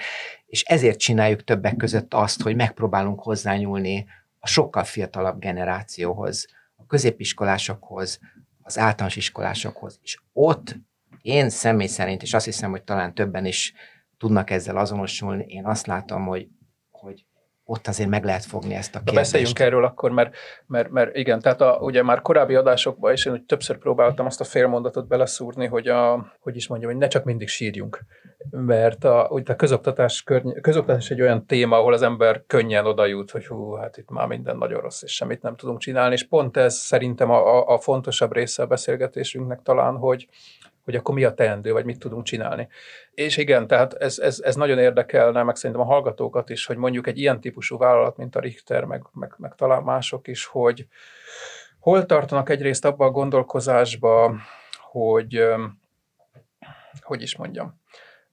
[0.47, 4.07] és ezért csináljuk többek között azt, hogy megpróbálunk hozzányúlni
[4.38, 8.18] a sokkal fiatalabb generációhoz, a középiskolásokhoz,
[8.62, 9.99] az általános iskolásokhoz.
[10.03, 10.77] És ott
[11.23, 13.73] én személy szerint, és azt hiszem, hogy talán többen is
[14.18, 16.49] tudnak ezzel azonosulni, én azt látom, hogy,
[17.66, 19.14] ott azért meg lehet fogni ezt a kérdést.
[19.14, 20.35] Na beszéljünk erről akkor, mert,
[20.66, 24.40] mert, mert igen, tehát a, ugye már korábbi adásokban is én úgy többször próbáltam azt
[24.40, 28.05] a félmondatot beleszúrni, hogy, a, hogy is mondjam, hogy ne csak mindig sírjunk.
[28.50, 33.07] Mert a, úgy a közoktatás, körny- közoktatás egy olyan téma, ahol az ember könnyen oda
[33.07, 36.27] jut, hogy hú, hát itt már minden nagyon rossz, és semmit nem tudunk csinálni, és
[36.27, 40.29] pont ez szerintem a, a, a fontosabb része a beszélgetésünknek talán, hogy,
[40.85, 42.68] hogy akkor mi a teendő, vagy mit tudunk csinálni.
[43.11, 47.07] És igen, tehát ez, ez, ez nagyon érdekelne, meg szerintem a hallgatókat is, hogy mondjuk
[47.07, 50.87] egy ilyen típusú vállalat, mint a Richter, meg, meg, meg talán mások is, hogy
[51.79, 54.35] hol tartanak egyrészt abba a gondolkozásba,
[54.90, 55.44] hogy
[57.01, 57.81] hogy is mondjam,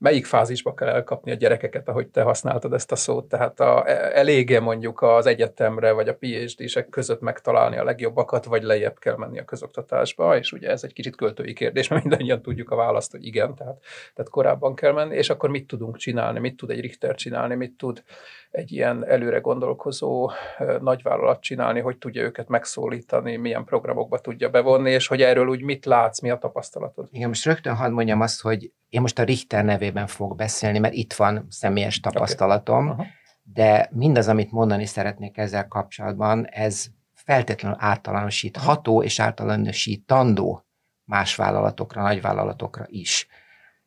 [0.02, 4.60] melyik fázisba kell elkapni a gyerekeket, ahogy te használtad ezt a szót, tehát a, elége
[4.60, 9.46] mondjuk az egyetemre vagy a PhD-sek között megtalálni a legjobbakat, vagy lejjebb kell menni a
[9.46, 13.56] közoktatásba, és ugye ez egy kicsit költői kérdés, mert mindannyian tudjuk a választ, hogy igen,
[13.56, 13.78] tehát,
[14.14, 17.78] tehát korábban kell menni, és akkor mit tudunk csinálni, mit tud egy Richter csinálni, mit
[17.78, 18.04] tud
[18.52, 20.32] egy ilyen előre gondolkozó
[20.80, 25.86] nagyvállalat csinálni, hogy tudja őket megszólítani, milyen programokba tudja bevonni, és hogy erről úgy mit
[25.86, 27.08] látsz, mi a tapasztalatod?
[27.12, 30.94] Igen, most rögtön hadd mondjam azt, hogy én most a Richter nevében fogok beszélni, mert
[30.94, 33.06] itt van személyes tapasztalatom, okay.
[33.44, 40.66] de mindaz, amit mondani szeretnék ezzel kapcsolatban, ez feltétlenül általánosítható és általánosítandó
[41.04, 43.28] más vállalatokra, nagyvállalatokra is.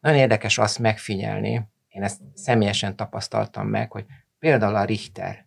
[0.00, 4.04] Nagyon érdekes azt megfigyelni, én ezt személyesen tapasztaltam meg, hogy
[4.38, 5.46] például a Richter,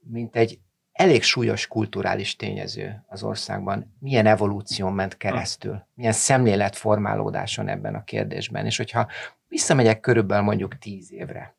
[0.00, 0.58] mint egy
[0.94, 8.66] elég súlyos kulturális tényező az országban, milyen evolúción ment keresztül, milyen szemléletformálódáson ebben a kérdésben.
[8.66, 9.06] És hogyha
[9.48, 11.54] visszamegyek körülbelül mondjuk tíz évre,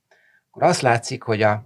[0.50, 1.66] akkor azt látszik, hogy a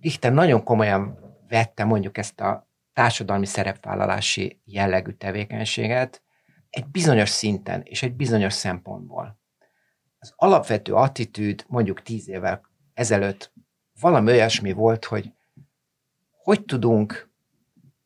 [0.00, 6.22] Richter nagyon komolyan vette mondjuk ezt a társadalmi szerepvállalási jellegű tevékenységet
[6.70, 9.38] egy bizonyos szinten és egy bizonyos szempontból.
[10.18, 12.60] Az alapvető attitűd mondjuk tíz évvel
[12.94, 13.52] ezelőtt
[14.00, 15.32] valami olyasmi volt, hogy
[16.44, 17.30] hogy tudunk,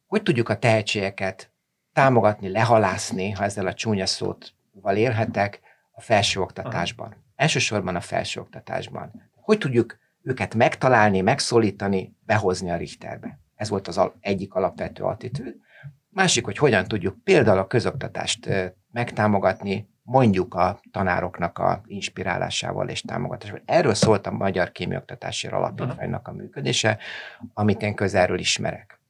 [0.07, 1.53] hogy tudjuk a tehetségeket
[1.93, 7.25] támogatni, lehalászni, ha ezzel a csúnya szóval élhetek, a felsőoktatásban.
[7.37, 9.31] Elsősorban a felsőoktatásban.
[9.35, 13.41] Hogy tudjuk őket megtalálni, megszólítani, behozni a Richterbe.
[13.55, 15.57] Ez volt az egyik alapvető attitűd.
[16.09, 18.49] Másik, hogy hogyan tudjuk például a közoktatást
[18.93, 23.63] megtámogatni, mondjuk a tanároknak a inspirálásával és támogatásával.
[23.65, 26.99] Erről szólt a Magyar Kémioktatási Alapítványnak a működése,
[27.55, 29.01] amit én közelről ismerek.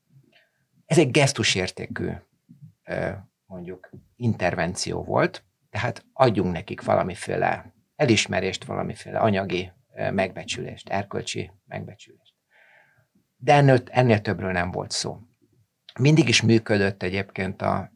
[0.86, 2.10] Ez egy gesztusértékű
[3.46, 9.72] mondjuk intervenció volt, tehát adjunk nekik valamiféle elismerést, valamiféle anyagi
[10.10, 12.34] megbecsülést, erkölcsi megbecsülést.
[13.36, 15.20] De ennél, ennél többről nem volt szó.
[15.98, 17.92] Mindig is működött egyébként a,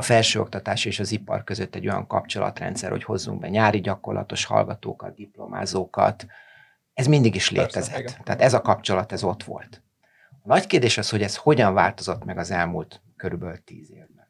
[0.00, 5.14] a felsőoktatás és az ipar között egy olyan kapcsolatrendszer, hogy hozzunk be nyári gyakorlatos hallgatókat,
[5.14, 6.26] diplomázókat.
[6.94, 7.94] Ez mindig is létezett.
[7.94, 9.82] Persze, Tehát ez a kapcsolat, ez ott volt.
[10.30, 14.28] A nagy kérdés az, hogy ez hogyan változott meg az elmúlt körülbelül tíz évben.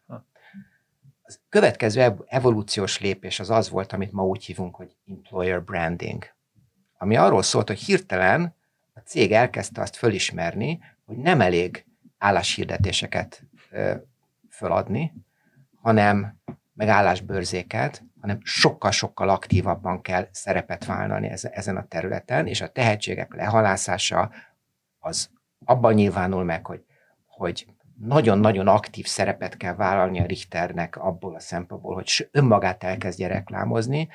[1.23, 6.25] A következő evolúciós lépés az az volt, amit ma úgy hívunk, hogy employer branding,
[6.99, 8.55] ami arról szólt, hogy hirtelen
[8.95, 11.87] a cég elkezdte azt fölismerni, hogy nem elég
[12.19, 13.43] álláshirdetéseket
[14.51, 15.13] föladni,
[15.81, 16.39] hanem
[16.73, 24.31] meg állásbőrzéket, hanem sokkal-sokkal aktívabban kell szerepet vállalni ezen a területen, és a tehetségek lehalászása
[24.99, 25.31] az
[25.65, 26.85] abban nyilvánul meg, hogy,
[27.27, 27.67] hogy
[28.01, 34.09] nagyon-nagyon aktív szerepet kell vállalni a Richternek abból a szempontból, hogy önmagát elkezdje reklámozni.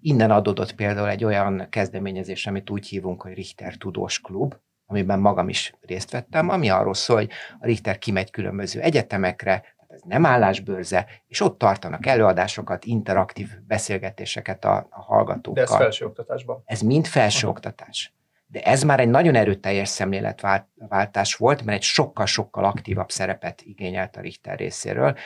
[0.00, 5.48] Innen adódott például egy olyan kezdeményezés, amit úgy hívunk, hogy Richter Tudós Klub, amiben magam
[5.48, 9.62] is részt vettem, ami arról szól, hogy a Richter kimegy különböző egyetemekre,
[10.00, 15.64] ez nem állásbőrze, és ott tartanak előadásokat, interaktív beszélgetéseket a, a hallgatókkal.
[15.64, 16.62] De ez felsőoktatásban?
[16.64, 18.14] Ez mind felsőoktatás.
[18.46, 24.20] De ez már egy nagyon erőteljes szemléletváltás volt, mert egy sokkal-sokkal aktívabb szerepet igényelt a
[24.20, 25.16] Richter részéről,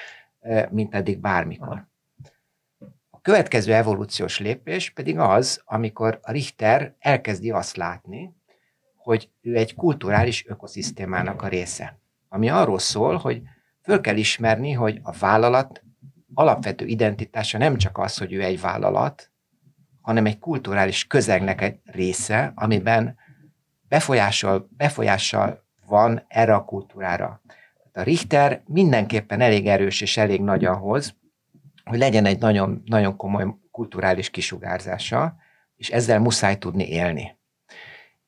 [0.70, 1.86] mint eddig bármikor.
[3.10, 8.34] A következő evolúciós lépés pedig az, amikor a Richter elkezdi azt látni,
[8.96, 11.98] hogy ő egy kulturális ökoszisztémának a része.
[12.28, 13.42] Ami arról szól, hogy
[13.84, 15.82] föl kell ismerni, hogy a vállalat
[16.34, 19.30] alapvető identitása nem csak az, hogy ő egy vállalat,
[20.00, 23.16] hanem egy kulturális közegnek egy része, amiben
[23.88, 27.40] befolyással, befolyással van erre a kultúrára.
[27.92, 31.14] A Richter mindenképpen elég erős és elég nagy ahhoz,
[31.84, 35.36] hogy legyen egy nagyon, nagyon komoly kulturális kisugárzása,
[35.76, 37.36] és ezzel muszáj tudni élni.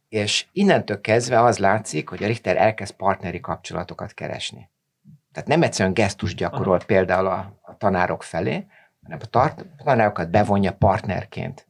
[0.08, 4.70] És innentől kezdve az látszik, hogy a Richter elkezd partneri kapcsolatokat keresni.
[5.36, 8.66] Tehát nem egyszerűen gesztus gyakorolt például a, a tanárok felé,
[9.02, 11.66] hanem a, tart, a tanárokat bevonja partnerként.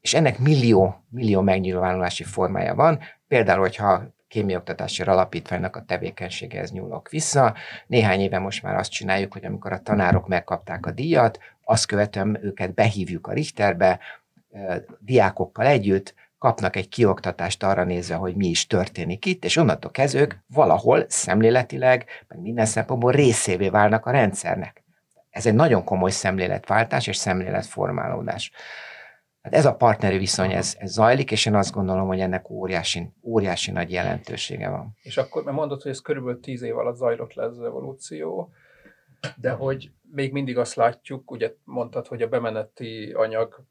[0.00, 2.98] És ennek millió, millió megnyilvánulási formája van.
[3.28, 7.54] Például, hogyha kémiaoktatási alapítványnak a tevékenységehez nyúlok vissza.
[7.86, 12.38] Néhány éve most már azt csináljuk, hogy amikor a tanárok megkapták a díjat, azt követően
[12.42, 13.98] őket behívjuk a Richterbe,
[14.98, 20.44] diákokkal együtt, kapnak egy kioktatást arra nézve, hogy mi is történik itt, és onnantól kezdve
[20.46, 24.84] valahol szemléletileg, meg minden szempontból részévé válnak a rendszernek.
[25.30, 28.52] Ez egy nagyon komoly szemléletváltás és szemléletformálódás.
[29.42, 33.12] Hát ez a partneri viszony, ez, ez zajlik, és én azt gondolom, hogy ennek óriási,
[33.22, 34.96] óriási nagy jelentősége van.
[35.02, 38.52] És akkor, mert mondod, hogy ez körülbelül tíz év alatt zajlott le ez az evolúció,
[39.36, 43.64] de hogy még mindig azt látjuk, ugye mondtad, hogy a bemeneti anyag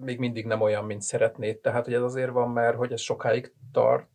[0.00, 1.58] még mindig nem olyan, mint szeretnéd.
[1.58, 4.08] Tehát, hogy ez azért van, mert hogy ez sokáig tart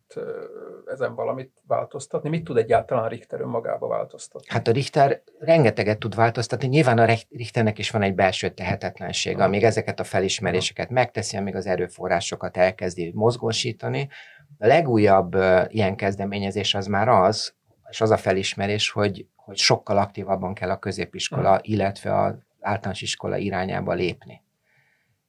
[0.86, 2.28] ezen valamit változtatni.
[2.28, 4.46] Mit tud egyáltalán a Richter önmagába változtatni?
[4.50, 6.68] Hát a Richter rengeteget tud változtatni.
[6.68, 11.66] Nyilván a Richternek is van egy belső tehetetlensége, amíg ezeket a felismeréseket megteszi, amíg az
[11.66, 14.08] erőforrásokat elkezdi mozgósítani.
[14.58, 15.36] A legújabb
[15.68, 17.54] ilyen kezdeményezés az már az,
[17.90, 23.36] és az a felismerés, hogy, hogy sokkal aktívabban kell a középiskola, illetve az általános iskola
[23.36, 24.42] irányába lépni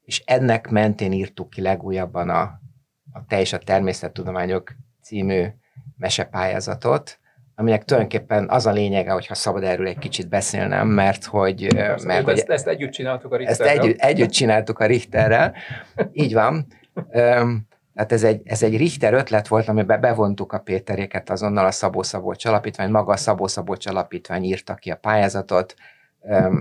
[0.05, 2.41] és ennek mentén írtuk ki legújabban a,
[3.11, 5.45] a Te és a Természettudományok című
[5.97, 7.17] mesepályázatot,
[7.55, 11.67] aminek tulajdonképpen az a lényege, hogyha szabad erről egy kicsit beszélnem, mert hogy...
[11.75, 13.67] Persze, mert, hogy ezt, ezt együtt csináltuk a Richterrel.
[13.67, 15.53] Ezt együtt, együtt csináltuk a Richterrel,
[16.11, 16.67] így van.
[17.93, 22.03] Tehát ez egy, ez egy Richter ötlet volt, amiben bevontuk a Péteréket azonnal a Szabó
[22.03, 25.75] Szabolcs Alapítvány, maga a Szabó Szabolcs Alapítvány írta ki a pályázatot,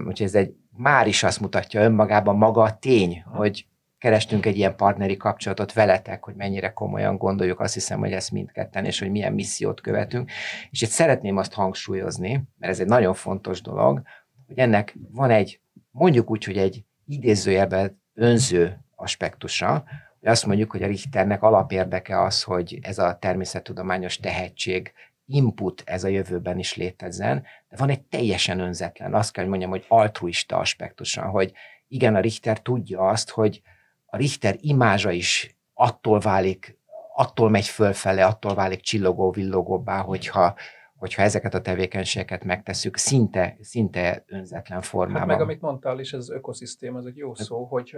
[0.07, 3.67] úgyhogy ez egy már is azt mutatja önmagában maga a tény, hogy
[3.99, 8.85] kerestünk egy ilyen partneri kapcsolatot veletek, hogy mennyire komolyan gondoljuk, azt hiszem, hogy ezt mindketten,
[8.85, 10.31] és hogy milyen missziót követünk.
[10.71, 14.03] És itt szeretném azt hangsúlyozni, mert ez egy nagyon fontos dolog,
[14.47, 19.85] hogy ennek van egy, mondjuk úgy, hogy egy idézőjelben önző aspektusa,
[20.21, 24.93] hogy azt mondjuk, hogy a Richternek alapérdeke az, hogy ez a természettudományos tehetség
[25.35, 29.73] input ez a jövőben is létezzen, de van egy teljesen önzetlen, azt kell, hogy mondjam,
[29.73, 31.53] hogy altruista aspektusa, hogy
[31.89, 33.63] igen, a Richter tudja azt, hogy
[34.07, 36.79] a Richter imázsa is attól válik,
[37.15, 40.55] attól megy fölfele, attól válik csillogó, villogóbbá, hogyha,
[40.97, 45.29] hogyha ezeket a tevékenységeket megtesszük, szinte, szinte önzetlen formában.
[45.29, 47.97] Hát meg amit mondtál is, ez az ökoszisztéma, ez egy jó szó, hogy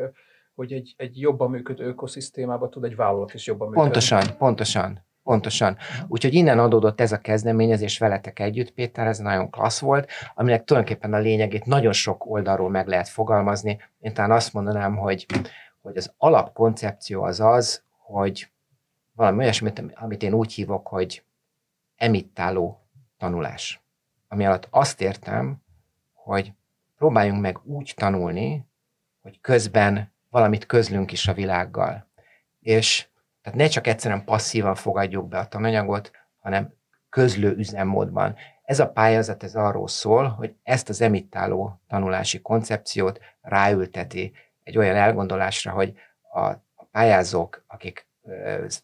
[0.55, 3.91] hogy egy, egy jobban működő ökoszisztémában tud egy vállalat is jobban működni.
[3.91, 5.05] Pontosan, pontosan.
[5.25, 5.77] Pontosan.
[6.09, 11.15] Úgyhogy innen adódott ez a kezdeményezés veletek együtt, Péter, ez nagyon klassz volt, aminek tulajdonképpen
[11.15, 13.79] a lényegét nagyon sok oldalról meg lehet fogalmazni.
[14.01, 15.27] Én talán azt mondanám, hogy,
[15.83, 18.51] hogy az alapkoncepció az az, hogy
[19.13, 21.25] valami olyasmit, amit én úgy hívok, hogy
[21.97, 22.87] emittáló
[23.19, 23.83] tanulás.
[24.29, 25.63] Ami alatt azt értem,
[26.13, 26.53] hogy
[26.97, 28.67] próbáljunk meg úgy tanulni,
[29.23, 32.07] hogy közben valamit közlünk is a világgal.
[32.61, 33.09] És
[33.45, 36.73] tehát ne csak egyszerűen passzívan fogadjuk be a tananyagot, hanem
[37.09, 38.37] közlő üzemmódban.
[38.63, 44.97] Ez a pályázat ez arról szól, hogy ezt az emittáló tanulási koncepciót ráülteti egy olyan
[44.97, 45.95] elgondolásra, hogy
[46.33, 46.53] a,
[46.91, 48.07] pályázók, akik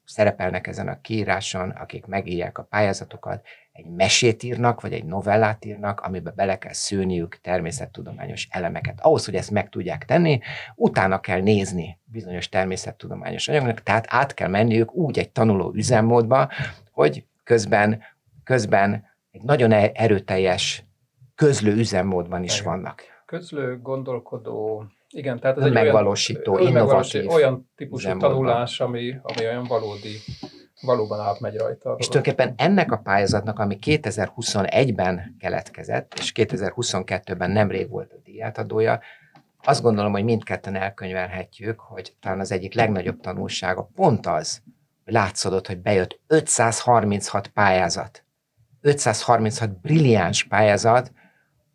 [0.04, 3.46] szerepelnek ezen a kiíráson, akik megírják a pályázatokat,
[3.80, 8.98] egy mesét írnak, vagy egy novellát írnak, amiben bele kell szőniük természettudományos elemeket.
[9.00, 10.40] Ahhoz, hogy ezt meg tudják tenni,
[10.74, 16.48] utána kell nézni bizonyos természettudományos anyagoknak, tehát át kell menniük úgy egy tanuló üzemmódba,
[16.92, 18.02] hogy közben,
[18.44, 20.84] közben egy nagyon e- erőteljes
[21.34, 23.02] közlő üzemmódban is vannak.
[23.26, 29.64] Közlő, gondolkodó, igen, tehát ez egy megvalósító, olyan, innovatív olyan típusú tanulás, ami, ami olyan
[29.64, 30.16] valódi
[30.80, 31.94] valóban átmegy rajta.
[31.98, 39.00] És tulajdonképpen ennek a pályázatnak, ami 2021-ben keletkezett, és 2022-ben nemrég volt a díjátadója,
[39.62, 44.62] azt gondolom, hogy mindketten elkönyvelhetjük, hogy talán az egyik legnagyobb tanulsága pont az,
[45.04, 48.24] hogy látszódott, hogy bejött 536 pályázat.
[48.80, 51.12] 536 brilliáns pályázat,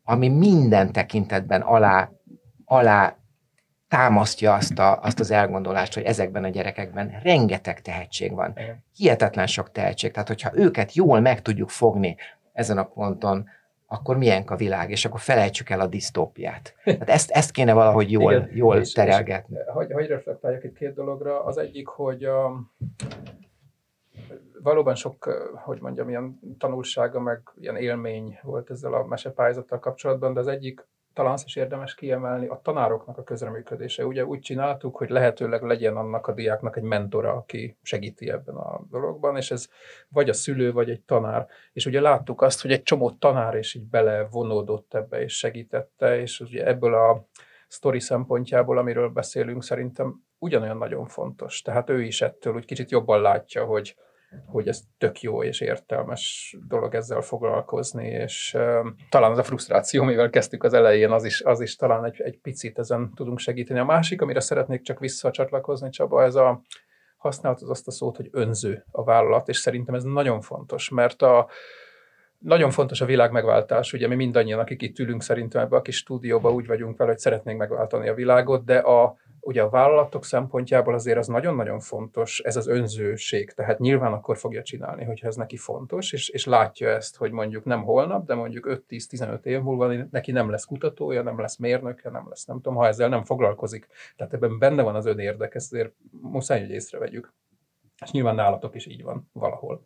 [0.04, 2.12] ami minden tekintetben alá,
[2.66, 3.18] alá
[3.96, 8.54] támasztja azt, a, azt az elgondolást, hogy ezekben a gyerekekben rengeteg tehetség van.
[8.96, 10.12] Hihetetlen sok tehetség.
[10.12, 12.16] Tehát, hogyha őket jól meg tudjuk fogni
[12.54, 13.50] ezen a ponton,
[13.88, 16.76] akkor milyen a világ, és akkor felejtsük el a disztópiát.
[16.84, 19.58] Tehát ezt, ezt kéne valahogy jól, Igen, jól és, terelgetni.
[19.58, 21.44] És, hogy, hogy reflektáljak itt két dologra.
[21.44, 22.52] Az egyik, hogy a,
[24.64, 30.40] valóban sok, hogy mondjam, ilyen tanulsága, meg ilyen élmény volt ezzel a mesepályázattal kapcsolatban, de
[30.40, 34.06] az egyik talán azt is érdemes kiemelni, a tanároknak a közreműködése.
[34.06, 38.82] Ugye úgy csináltuk, hogy lehetőleg legyen annak a diáknak egy mentora, aki segíti ebben a
[38.90, 39.68] dologban, és ez
[40.10, 41.48] vagy a szülő, vagy egy tanár.
[41.74, 46.40] És ugye láttuk azt, hogy egy csomó tanár is így belevonódott ebbe, és segítette, és
[46.40, 47.28] ugye ebből a
[47.68, 51.62] sztori szempontjából, amiről beszélünk, szerintem ugyanolyan nagyon fontos.
[51.62, 53.96] Tehát ő is ettől úgy kicsit jobban látja, hogy
[54.46, 60.02] hogy ez tök jó és értelmes dolog ezzel foglalkozni, és uh, talán az a frusztráció,
[60.02, 63.80] amivel kezdtük az elején, az is, az is talán egy, egy picit ezen tudunk segíteni.
[63.80, 66.62] A másik, amire szeretnék csak visszacsatlakozni, Csaba, ez a
[67.18, 71.50] használatod azt a szót, hogy önző a vállalat, és szerintem ez nagyon fontos, mert a,
[72.38, 75.98] nagyon fontos a világ megváltás, ugye mi mindannyian, akik itt ülünk szerintem ebbe a kis
[75.98, 80.94] stúdióba úgy vagyunk vele, hogy szeretnénk megváltani a világot, de a, ugye a vállalatok szempontjából
[80.94, 85.58] azért az nagyon-nagyon fontos, ez az önzőség, tehát nyilván akkor fogja csinálni, hogyha ez neki
[85.58, 90.32] fontos, és, és látja ezt, hogy mondjuk nem holnap, de mondjuk 5-10-15 év múlva neki
[90.32, 93.88] nem lesz kutatója, nem lesz mérnöke, nem lesz, nem tudom, ha ezzel nem foglalkozik.
[94.16, 97.34] Tehát ebben benne van az önérdek, ezt azért muszáj, hogy észrevegyük.
[98.04, 99.82] És nyilván nálatok is így van valahol.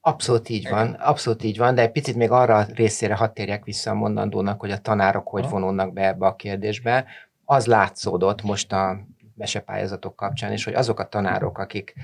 [0.00, 3.90] Abszolút így van, abszolút így van, de egy picit még arra részére hadd térjek vissza
[3.90, 7.06] a mondandónak, hogy a tanárok hogy vonulnak be ebbe a kérdésbe,
[7.50, 8.98] az látszódott most a
[9.34, 11.94] mesepályázatok kapcsán is, hogy azok a tanárok, akik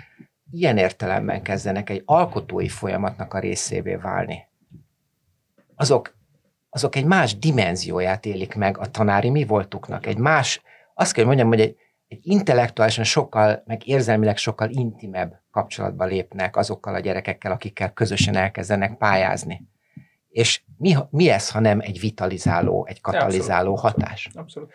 [0.50, 4.46] ilyen értelemben kezdenek egy alkotói folyamatnak a részévé válni,
[5.74, 6.16] azok,
[6.70, 10.06] azok egy más dimenzióját élik meg a tanári mi voltuknak.
[10.06, 10.62] Egy más,
[10.94, 11.76] azt kell mondjam, hogy egy,
[12.08, 18.96] egy intellektuálisan sokkal, meg érzelmileg sokkal intimebb kapcsolatba lépnek azokkal a gyerekekkel, akikkel közösen elkezdenek
[18.96, 19.68] pályázni.
[20.28, 23.96] És mi, mi ez, ha nem egy vitalizáló, egy katalizáló Abszolút.
[23.96, 24.30] hatás?
[24.34, 24.72] Abszolút.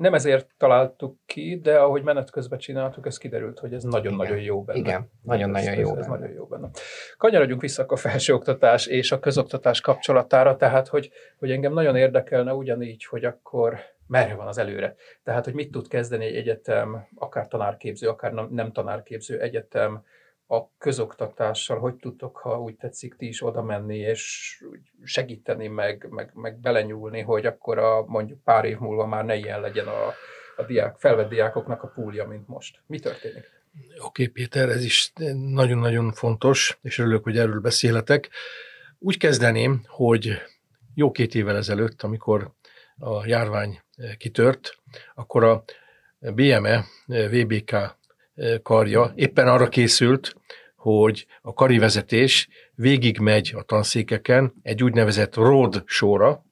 [0.00, 4.62] Nem ezért találtuk ki, de ahogy menet közben csináltuk, ez kiderült, hogy ez nagyon-nagyon jó
[4.62, 4.78] benne.
[4.78, 6.70] Igen, nagyon-nagyon jó, ez, ez nagyon jó benne.
[7.16, 13.04] Kanyarodjunk vissza a felsőoktatás és a közoktatás kapcsolatára, tehát hogy, hogy engem nagyon érdekelne ugyanígy,
[13.04, 14.94] hogy akkor merre van az előre.
[15.22, 20.04] Tehát, hogy mit tud kezdeni egy egyetem, akár tanárképző, akár nem tanárképző egyetem,
[20.52, 24.64] a közoktatással, hogy tudtok, ha úgy tetszik, ti is oda menni, és
[25.04, 29.60] segíteni, meg, meg, meg belenyúlni, hogy akkor a, mondjuk pár év múlva már ne ilyen
[29.60, 30.06] legyen a,
[30.56, 32.82] a diák, felvett diákoknak a púlja, mint most.
[32.86, 33.44] Mi történik?
[33.74, 38.30] Oké, okay, Péter, ez is nagyon-nagyon fontos, és örülök, hogy erről beszéletek.
[38.98, 40.42] Úgy kezdeném, hogy
[40.94, 42.52] jó két évvel ezelőtt, amikor
[42.98, 43.80] a járvány
[44.18, 44.76] kitört,
[45.14, 45.64] akkor a
[46.18, 47.98] BME, VBK
[48.62, 50.34] karja éppen arra készült,
[50.76, 56.44] hogy a kari vezetés végigmegy a tanszékeken egy úgynevezett road sorra,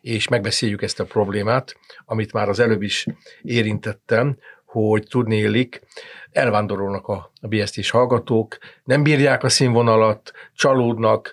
[0.00, 3.06] és megbeszéljük ezt a problémát, amit már az előbb is
[3.42, 5.80] érintettem, hogy tudnélik,
[6.32, 11.32] elvándorolnak a BST-s hallgatók, nem bírják a színvonalat, csalódnak,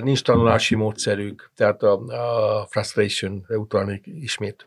[0.00, 4.64] nincs tanulási módszerük, tehát a, a frustration utalnék ismét.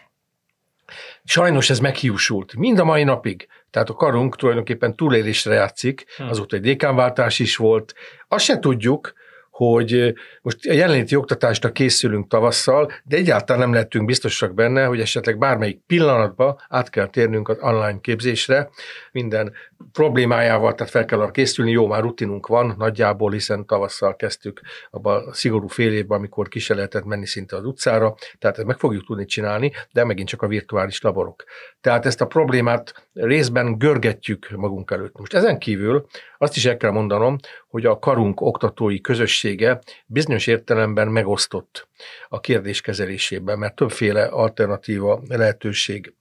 [1.24, 2.56] Sajnos ez meghiúsult.
[2.56, 3.48] Mind a mai napig.
[3.70, 6.24] Tehát a karunk tulajdonképpen túlélésre játszik, hm.
[6.24, 7.94] azóta egy dékánváltás is volt.
[8.28, 9.14] Azt se tudjuk,
[9.58, 15.38] hogy most a jelenléti oktatásra készülünk tavasszal, de egyáltalán nem lehetünk biztosak benne, hogy esetleg
[15.38, 18.70] bármelyik pillanatban át kell térnünk az online képzésre,
[19.12, 19.54] minden
[19.92, 24.62] problémájával, tehát fel kell arra készülni, jó, már rutinunk van nagyjából, hiszen tavasszal kezdtük
[24.92, 28.68] abban a szigorú fél évben, amikor ki se lehetett menni szinte az utcára, tehát ezt
[28.68, 31.44] meg fogjuk tudni csinálni, de megint csak a virtuális laborok.
[31.82, 35.18] Tehát ezt a problémát részben görgetjük magunk előtt.
[35.18, 36.06] Most ezen kívül
[36.38, 37.38] azt is el kell mondanom,
[37.68, 41.88] hogy a karunk oktatói közössége bizonyos értelemben megosztott
[42.30, 46.14] a kérdés kezelésében, mert többféle alternatíva lehetőség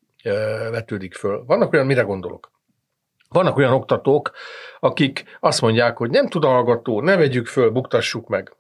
[0.71, 1.45] vetődik föl.
[1.47, 2.51] Vannak olyan, mire gondolok?
[3.29, 4.31] Vannak olyan oktatók,
[4.81, 8.56] akik azt mondják, hogy nem tud a hallgató, ne vegyük föl, buktassuk meg.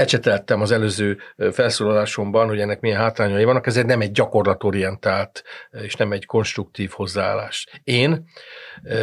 [0.00, 1.18] Ecseteltem az előző
[1.52, 7.66] felszólalásomban, hogy ennek milyen hátrányai vannak, ez nem egy gyakorlatorientált és nem egy konstruktív hozzáállás.
[7.84, 8.24] Én,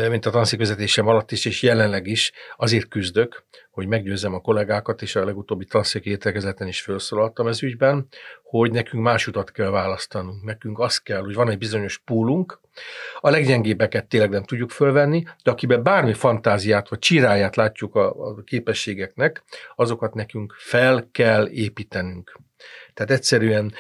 [0.10, 3.46] mint a tanszékvezetésem alatt is, és jelenleg is azért küzdök,
[3.78, 8.08] hogy meggyőzzem a kollégákat, és a legutóbbi tanszéki értekezeten is felszólaltam ez ügyben,
[8.44, 10.44] hogy nekünk más utat kell választanunk.
[10.44, 12.60] Nekünk az kell, hogy van egy bizonyos pólunk,
[13.20, 18.44] a leggyengébbeket tényleg nem tudjuk fölvenni, de akiben bármi fantáziát vagy csiráját látjuk a, a
[18.44, 19.44] képességeknek,
[19.76, 22.40] azokat nekünk fel kell építenünk.
[22.94, 23.74] Tehát egyszerűen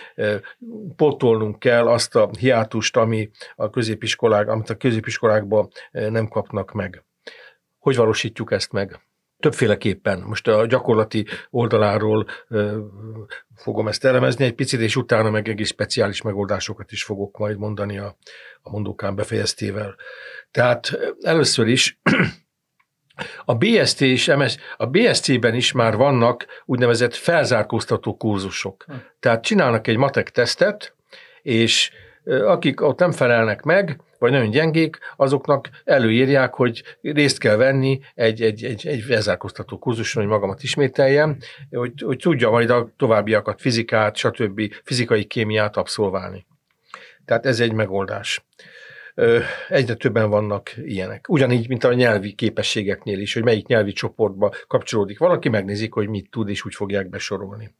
[0.95, 7.03] pótolnunk kell azt a hiátust, ami a középiskolák, amit a középiskolákban nem kapnak meg.
[7.77, 9.06] Hogy valósítjuk ezt meg?
[9.39, 10.19] Többféleképpen.
[10.19, 12.79] Most a gyakorlati oldaláról ö,
[13.55, 17.97] fogom ezt elemezni egy picit, és utána meg egész speciális megoldásokat is fogok majd mondani
[17.97, 18.17] a,
[18.61, 19.95] a mondókán befejeztével.
[20.51, 21.99] Tehát először is
[23.45, 28.83] a BST és MS, a BST-ben is már vannak úgynevezett felzárkóztató kurzusok.
[28.87, 28.93] Hm.
[29.19, 30.95] Tehát csinálnak egy matek tesztet,
[31.41, 31.91] és
[32.25, 38.41] akik ott nem felelnek meg, vagy nagyon gyengék, azoknak előírják, hogy részt kell venni egy,
[38.41, 41.37] egy, egy, egy elzárkóztató kurzuson, hogy magamat ismételjem,
[41.69, 44.73] hogy, hogy tudja majd a továbbiakat, fizikát, stb.
[44.83, 46.45] fizikai kémiát abszolválni.
[47.25, 48.45] Tehát ez egy megoldás.
[49.69, 51.29] Egyre többen vannak ilyenek.
[51.29, 56.29] Ugyanígy, mint a nyelvi képességeknél is, hogy melyik nyelvi csoportba kapcsolódik valaki, megnézik, hogy mit
[56.29, 57.73] tud, és úgy fogják besorolni.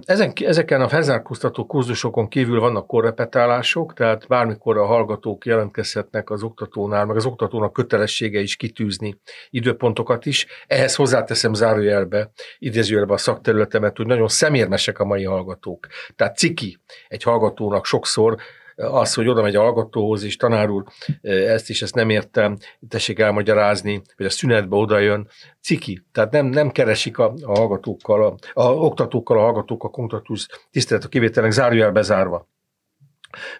[0.00, 7.04] Ezen, ezeken a felzárkóztató kurzusokon kívül vannak korrepetálások, tehát bármikor a hallgatók jelentkezhetnek az oktatónál,
[7.04, 10.46] meg az oktatónak kötelessége is kitűzni időpontokat is.
[10.66, 15.86] Ehhez hozzáteszem zárójelbe, idézőjelbe a szakterületemet, hogy nagyon szemérmesek a mai hallgatók.
[16.16, 18.36] Tehát ciki egy hallgatónak sokszor
[18.80, 20.84] az, hogy oda megy a hallgatóhoz, és tanár úr,
[21.22, 22.56] ezt is, ezt nem értem,
[22.88, 25.28] tessék elmagyarázni, vagy a szünetbe oda jön,
[25.60, 26.02] ciki.
[26.12, 31.04] Tehát nem, nem keresik a, a hallgatókkal, a, a oktatókkal, a hallgatók a kontaktus tisztelet
[31.04, 32.48] a kivételnek zárójel bezárva.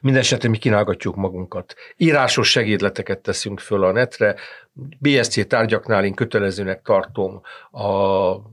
[0.01, 1.75] Minden esetre mi kínálgatjuk magunkat.
[1.97, 4.37] Írásos segédleteket teszünk föl a netre,
[4.99, 7.41] BSC tárgyaknál én kötelezőnek tartom
[7.71, 7.85] a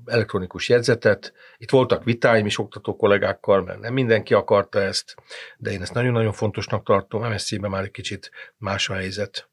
[0.05, 1.33] elektronikus jegyzetet.
[1.57, 5.15] Itt voltak vitáim is oktató kollégákkal, mert nem mindenki akarta ezt,
[5.57, 7.23] de én ezt nagyon-nagyon fontosnak tartom.
[7.31, 9.49] MSZ-ben már egy kicsit más a helyzet.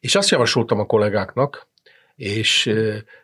[0.00, 1.66] És azt javasoltam a kollégáknak,
[2.16, 2.74] és,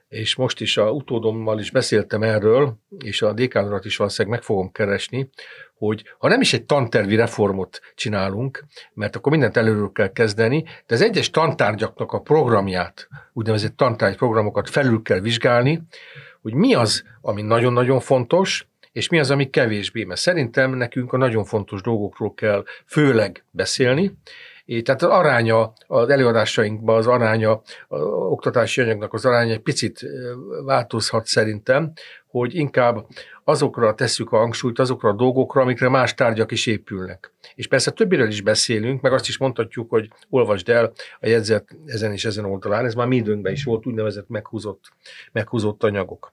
[0.08, 4.72] és most is a utódommal is beszéltem erről, és a dékánorat is valószínűleg meg fogom
[4.72, 5.30] keresni,
[5.74, 8.64] hogy ha nem is egy tantervi reformot csinálunk,
[8.94, 14.70] mert akkor mindent előről kell kezdeni, de az egyes tantárgyaknak a programját, úgynevezett tantárgy programokat
[14.70, 15.82] felül kell vizsgálni,
[16.42, 20.04] hogy mi az, ami nagyon-nagyon fontos, és mi az, ami kevésbé.
[20.04, 24.12] Mert szerintem nekünk a nagyon fontos dolgokról kell főleg beszélni,
[24.82, 30.06] tehát az aránya az előadásainkban, az aránya, az oktatási anyagnak az aránya egy picit
[30.64, 31.92] változhat szerintem,
[32.26, 33.06] hogy inkább
[33.45, 37.32] azokra tesszük a hangsúlyt, azokra a dolgokra, amikre más tárgyak is épülnek.
[37.55, 42.12] És persze többiről is beszélünk, meg azt is mondhatjuk, hogy olvasd el a jegyzet ezen
[42.12, 44.92] és ezen oldalán, ez már mi időnkben is volt úgynevezett meghúzott,
[45.32, 46.32] meghúzott anyagok.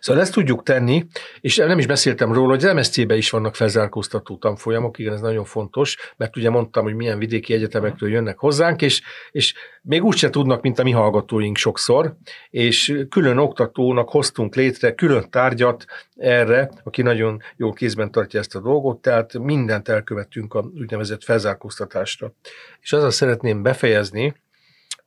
[0.00, 1.06] Szóval ezt tudjuk tenni,
[1.40, 5.44] és nem is beszéltem róla, hogy az MSZC-be is vannak felzárkóztató tanfolyamok, igen, ez nagyon
[5.44, 10.30] fontos, mert ugye mondtam, hogy milyen vidéki egyetemekről jönnek hozzánk, és, és még úgy se
[10.30, 12.16] tudnak, mint a mi hallgatóink sokszor,
[12.50, 15.84] és külön oktatónak hoztunk létre külön tárgyat
[16.16, 22.32] erre, aki nagyon jó kézben tartja ezt a dolgot, tehát mindent elkövettünk a úgynevezett felzárkóztatásra.
[22.80, 24.34] És azzal szeretném befejezni,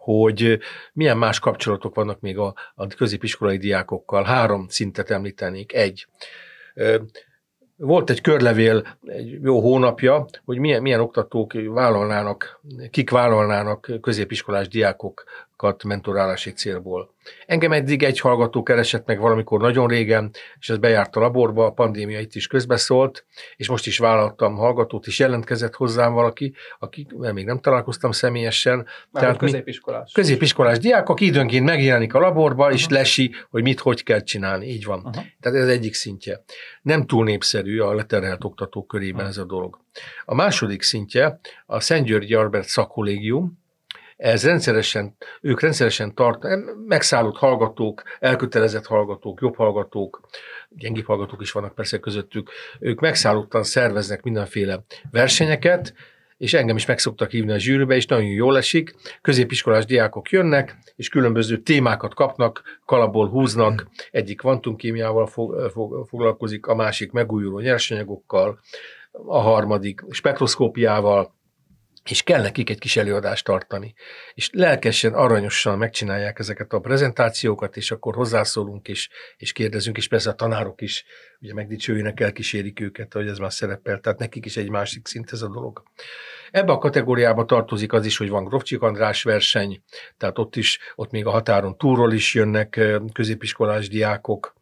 [0.06, 0.60] hogy
[0.94, 4.24] milyen más kapcsolatok vannak még a, a középiskolai diákokkal.
[4.24, 5.74] Három szintet említenék.
[5.74, 6.08] Egy,
[7.76, 14.68] volt egy körlevél egy jó hónapja, hogy milyen, milyen oktatók vállalnának, kik vállalnának középiskolás
[15.56, 17.14] diákokat mentorálási célból.
[17.46, 21.72] Engem eddig egy hallgató keresett meg valamikor nagyon régen, és ez bejárt a laborba, a
[21.72, 23.26] pandémia itt is közbeszólt,
[23.56, 28.78] és most is vállaltam hallgatót, és jelentkezett hozzám valaki, aki még nem találkoztam személyesen.
[28.78, 30.12] Már Tehát középiskolás.
[30.12, 32.98] Középiskolás diák, aki időnként megjelenik a laborba, és uh-huh.
[32.98, 34.68] lesi, hogy mit, hogy kell csinálni.
[34.68, 34.98] Így van.
[34.98, 35.24] Uh-huh.
[35.40, 36.44] Tehát ez egyik szintje.
[36.82, 39.30] Nem túl népszerű a leterhelt oktatók körében uh-huh.
[39.30, 39.80] ez a dolog.
[40.26, 43.64] A második szintje a Szent György Albert Szakkollégium,
[44.18, 46.44] ez rendszeresen, ők rendszeresen tart,
[46.88, 50.22] megszállott hallgatók, elkötelezett hallgatók, jobb hallgatók,
[50.70, 52.50] gyengébb hallgatók is vannak persze közöttük,
[52.80, 55.94] ők megszállottan szerveznek mindenféle versenyeket,
[56.38, 58.96] és engem is meg szoktak hívni a zsűrbe, és nagyon jól esik.
[59.22, 63.88] Középiskolás diákok jönnek, és különböző témákat kapnak, kalapból húznak.
[64.12, 65.28] Egyik kvantumkémiával
[66.08, 68.60] foglalkozik, a másik megújuló nyersanyagokkal,
[69.12, 71.35] a harmadik spektroszkópiával,
[72.10, 73.94] és kell nekik egy kis előadást tartani.
[74.34, 80.30] És lelkesen, aranyosan megcsinálják ezeket a prezentációkat, és akkor hozzászólunk, és, és kérdezünk, és persze
[80.30, 81.06] a tanárok is
[81.40, 85.42] ugye megdicsőjének, elkísérik őket, hogy ez már szerepel, tehát nekik is egy másik szint ez
[85.42, 85.84] a dolog.
[86.52, 89.82] Ebbe a kategóriába tartozik az is, hogy van Grovcsik András verseny,
[90.18, 92.82] tehát ott is, ott még a határon túlról is jönnek
[93.14, 94.54] középiskolás diákok,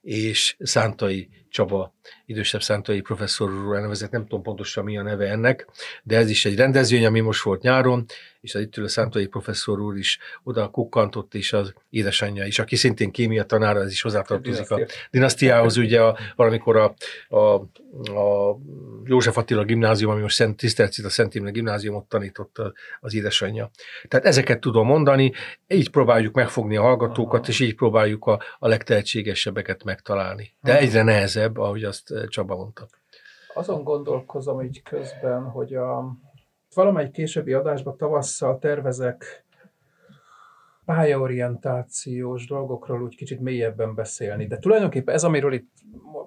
[0.00, 1.94] és Szántai Csaba,
[2.26, 5.66] idősebb Szántai professzor elnevezett, nem tudom pontosan mi a neve ennek,
[6.02, 8.04] de ez is egy rendezvény, ami most volt nyáron,
[8.46, 12.76] és az itt ülő Szántai professzor úr is oda kukkantott, és az édesanyja is, aki
[12.76, 14.80] szintén kémia tanára, ez is hozzátartozik a
[15.10, 16.94] dinasztiához, ugye a, valamikor a,
[17.28, 17.54] a,
[18.18, 18.56] a
[19.04, 20.62] József Attila gimnázium, ami most Szent
[21.04, 22.56] a Szent Imre gimnáziumot tanított
[23.00, 23.70] az édesanyja.
[24.08, 25.32] Tehát ezeket tudom mondani,
[25.68, 30.52] így próbáljuk megfogni a hallgatókat, és így próbáljuk a, a legtehetségesebbeket megtalálni.
[30.60, 32.88] De egyre nehezebb, ahogy azt Csaba mondta.
[33.54, 36.16] Azon gondolkozom így közben, hogy a
[36.76, 39.44] valamelyik későbbi adásban tavasszal tervezek
[40.84, 44.46] pályaorientációs dolgokról úgy kicsit mélyebben beszélni.
[44.46, 45.70] De tulajdonképpen ez, amiről itt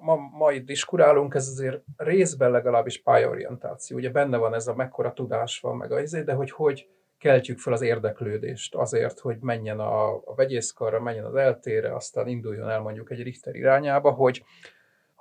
[0.00, 3.96] ma, ma itt diskurálunk, ez azért részben legalábbis pályaorientáció.
[3.96, 6.88] Ugye benne van ez a mekkora tudás van, meg az, de hogy hogy
[7.18, 12.68] keltjük fel az érdeklődést azért, hogy menjen a, a vegyészkarra, menjen az eltére, aztán induljon
[12.68, 14.44] el mondjuk egy Richter irányába, hogy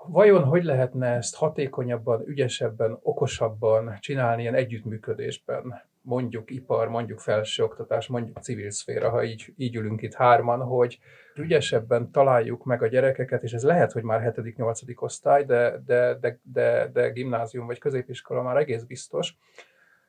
[0.07, 5.81] Vajon hogy lehetne ezt hatékonyabban, ügyesebben, okosabban csinálni ilyen együttműködésben?
[6.01, 10.99] Mondjuk ipar, mondjuk felsőoktatás, mondjuk civil szféra, ha így, így ülünk itt hárman, hogy
[11.35, 15.01] ügyesebben találjuk meg a gyerekeket, és ez lehet, hogy már 7.-8.
[15.01, 19.37] osztály, de, de, de, de, de gimnázium vagy középiskola már egész biztos.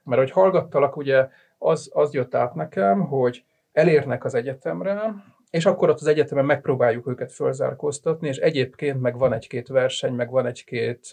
[0.05, 1.29] Mert hogy hallgattalak, ugye
[1.59, 5.13] az, az jött át nekem, hogy elérnek az egyetemre,
[5.51, 10.31] és akkor ott az egyetemen megpróbáljuk őket fölzárkóztatni, és egyébként meg van egy-két verseny, meg
[10.31, 11.11] van egy-két,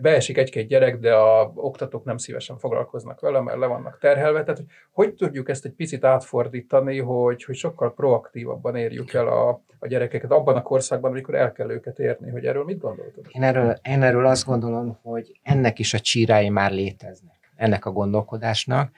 [0.00, 4.42] beesik egy-két gyerek, de a oktatók nem szívesen foglalkoznak vele, mert le vannak terhelve.
[4.42, 9.62] Tehát, hogy, hogy tudjuk ezt egy picit átfordítani, hogy, hogy sokkal proaktívabban érjük el a,
[9.78, 13.32] a gyerekeket abban a korszakban, amikor el kell őket érni, hogy erről mit gondoltok?
[13.32, 17.90] Én erről, én erről azt gondolom, hogy ennek is a csírái már léteznek, ennek a
[17.90, 18.90] gondolkodásnak,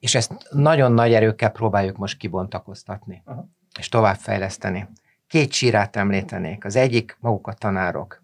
[0.00, 3.22] és ezt nagyon nagy erőkkel próbáljuk most kibontakoztatni.
[3.24, 3.48] Aha
[3.78, 4.88] és továbbfejleszteni.
[5.26, 6.64] Két sírát említenék.
[6.64, 8.22] Az egyik maguk a tanárok.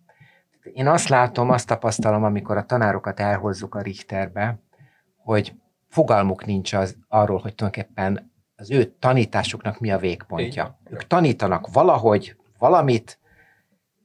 [0.73, 4.59] Én azt látom, azt tapasztalom, amikor a tanárokat elhozzuk a Richterbe,
[5.17, 5.55] hogy
[5.89, 10.79] fogalmuk nincs az, arról, hogy tulajdonképpen az ő tanításuknak mi a végpontja.
[10.87, 10.93] Így.
[10.93, 13.19] Ők tanítanak valahogy, valamit,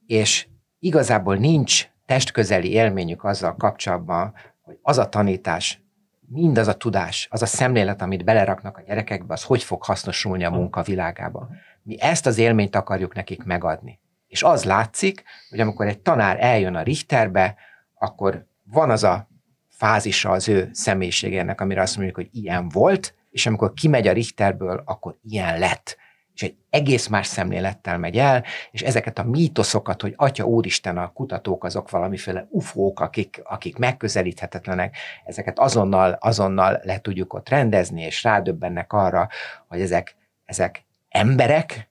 [0.06, 5.85] és igazából nincs testközeli élményük azzal kapcsolatban, hogy az a tanítás
[6.28, 10.50] mindaz a tudás, az a szemlélet, amit beleraknak a gyerekekbe, az hogy fog hasznosulni a
[10.50, 11.48] munka világába.
[11.82, 14.00] Mi ezt az élményt akarjuk nekik megadni.
[14.26, 17.56] És az látszik, hogy amikor egy tanár eljön a Richterbe,
[17.94, 19.28] akkor van az a
[19.68, 24.82] fázisa az ő személyiségének, amire azt mondjuk, hogy ilyen volt, és amikor kimegy a Richterből,
[24.84, 25.96] akkor ilyen lett
[26.36, 31.12] és egy egész más szemlélettel megy el, és ezeket a mítoszokat, hogy Atya Úristen, a
[31.12, 38.22] kutatók azok valamiféle ufók, akik, akik megközelíthetetlenek, ezeket azonnal, azonnal le tudjuk ott rendezni, és
[38.22, 39.28] rádöbbennek arra,
[39.68, 41.88] hogy ezek, ezek emberek,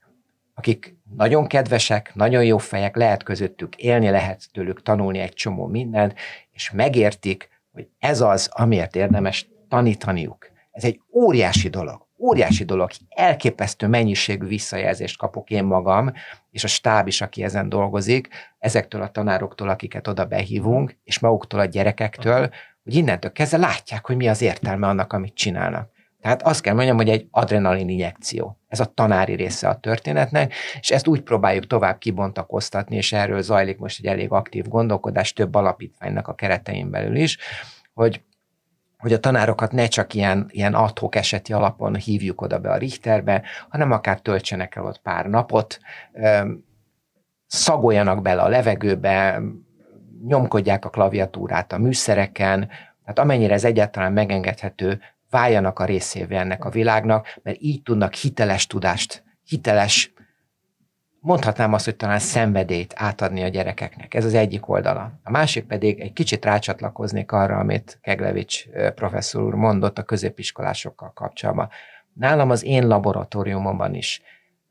[0.53, 6.13] akik nagyon kedvesek, nagyon jó fejek, lehet közöttük élni, lehet tőlük tanulni egy csomó mindent,
[6.51, 10.49] és megértik, hogy ez az, amiért érdemes tanítaniuk.
[10.71, 16.11] Ez egy óriási dolog óriási dolog, elképesztő mennyiségű visszajelzést kapok én magam,
[16.51, 18.27] és a stáb is, aki ezen dolgozik,
[18.59, 22.49] ezektől a tanároktól, akiket oda behívunk, és maguktól a gyerekektől,
[22.83, 25.93] hogy innentől kezdve látják, hogy mi az értelme annak, amit csinálnak.
[26.21, 28.59] Tehát azt kell mondjam, hogy egy adrenalin injekció.
[28.67, 33.77] Ez a tanári része a történetnek, és ezt úgy próbáljuk tovább kibontakoztatni, és erről zajlik
[33.77, 37.37] most egy elég aktív gondolkodás több alapítványnak a keretein belül is,
[37.93, 38.21] hogy
[39.05, 43.41] hogy a tanárokat ne csak ilyen, ilyen adhok eseti alapon hívjuk oda be a Richterbe,
[43.69, 45.79] hanem akár töltsenek el ott pár napot,
[47.47, 49.41] szagoljanak bele a levegőbe,
[50.27, 52.59] nyomkodják a klaviatúrát a műszereken,
[53.01, 54.99] tehát amennyire ez egyáltalán megengedhető,
[55.29, 60.13] váljanak a részévé ennek a világnak, mert így tudnak hiteles tudást, hiteles
[61.25, 64.13] mondhatnám azt, hogy talán szenvedélyt átadni a gyerekeknek.
[64.13, 65.11] Ez az egyik oldala.
[65.23, 68.65] A másik pedig egy kicsit rácsatlakoznék arra, amit Keglevics
[68.95, 71.69] professzor úr mondott a középiskolásokkal kapcsolatban.
[72.13, 74.21] Nálam az én laboratóriumomban is,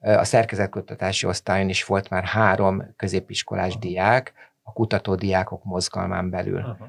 [0.00, 4.32] a szerkezetkutatási osztályon is volt már három középiskolás diák,
[4.62, 6.58] a kutató diákok mozgalmán belül.
[6.58, 6.88] Uh-huh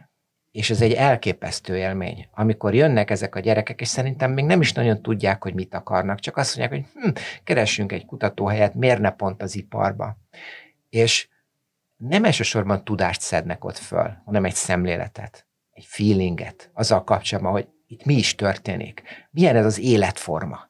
[0.56, 4.74] és ez egy elképesztő élmény, amikor jönnek ezek a gyerekek, és szerintem még nem is
[4.74, 7.10] nagyon tudják, hogy mit akarnak, csak azt mondják, hogy hm,
[7.43, 10.18] keressünk egy kutatóhelyet, miért ne pont az iparba.
[10.89, 11.28] És
[11.97, 18.06] nem elsősorban tudást szednek ott föl, hanem egy szemléletet, egy feelinget azzal kapcsolatban, hogy itt
[18.06, 19.01] mi is történik,
[19.32, 20.70] milyen ez az életforma.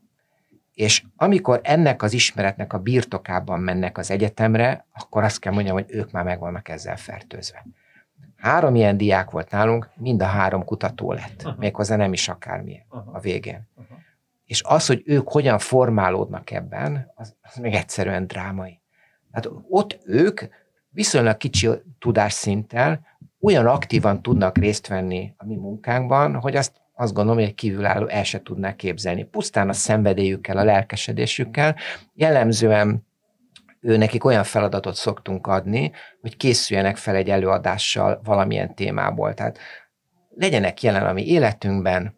[0.74, 5.86] És amikor ennek az ismeretnek a birtokában mennek az egyetemre, akkor azt kell mondjam, hogy
[5.88, 7.66] ők már meg vannak ezzel fertőzve.
[8.46, 11.58] Három ilyen diák volt nálunk, mind a három kutató lett, uh-huh.
[11.58, 13.16] méghozzá nem is akármilyen uh-huh.
[13.16, 13.68] a végén.
[13.76, 13.98] Uh-huh.
[14.46, 18.82] És az, hogy ők hogyan formálódnak ebben, az, az még egyszerűen drámai.
[19.32, 20.42] Hát ott ők
[20.90, 21.70] viszonylag kicsi
[22.00, 23.00] tudásszinttel
[23.42, 28.08] olyan aktívan tudnak részt venni a mi munkánkban, hogy azt azt gondolom, hogy egy kívülálló
[28.08, 29.24] el se tudná képzelni.
[29.24, 31.76] Pusztán a szenvedélyükkel, a lelkesedésükkel,
[32.14, 33.06] jellemzően
[33.86, 39.34] ő nekik olyan feladatot szoktunk adni, hogy készüljenek fel egy előadással valamilyen témából.
[39.34, 39.58] Tehát
[40.36, 42.16] legyenek jelen a mi életünkben,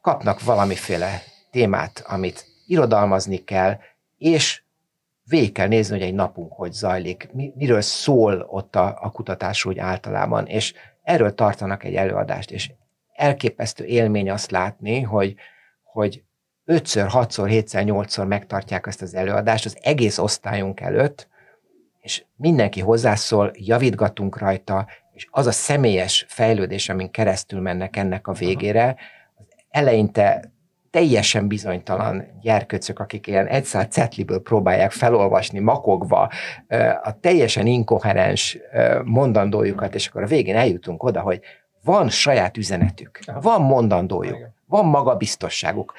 [0.00, 3.78] kapnak valamiféle témát, amit irodalmazni kell,
[4.18, 4.62] és
[5.24, 9.78] végig kell nézni, hogy egy napunk hogy zajlik, miről szól ott a, a kutatás úgy
[9.78, 12.72] általában, és erről tartanak egy előadást, és
[13.12, 15.34] elképesztő élmény azt látni, hogy,
[15.82, 16.22] hogy
[16.66, 21.28] ötször, hatszor, hétszer, nyolcszor megtartják ezt az előadást az egész osztályunk előtt,
[22.00, 28.32] és mindenki hozzászól, javítgatunk rajta, és az a személyes fejlődés, amin keresztül mennek ennek a
[28.32, 28.96] végére,
[29.36, 30.50] az eleinte
[30.90, 36.30] teljesen bizonytalan gyerköcök, akik ilyen egy szál cetliből próbálják felolvasni makogva
[37.02, 38.58] a teljesen inkoherens
[39.04, 41.40] mondandójukat, és akkor a végén eljutunk oda, hogy
[41.84, 45.92] van saját üzenetük, van mondandójuk, van magabiztosságuk,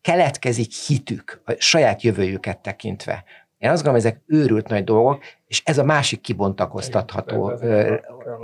[0.00, 3.24] keletkezik hitük a saját jövőjüket tekintve.
[3.58, 7.52] Én azt gondolom, ezek őrült nagy dolgok, és ez a másik kibontakoztatható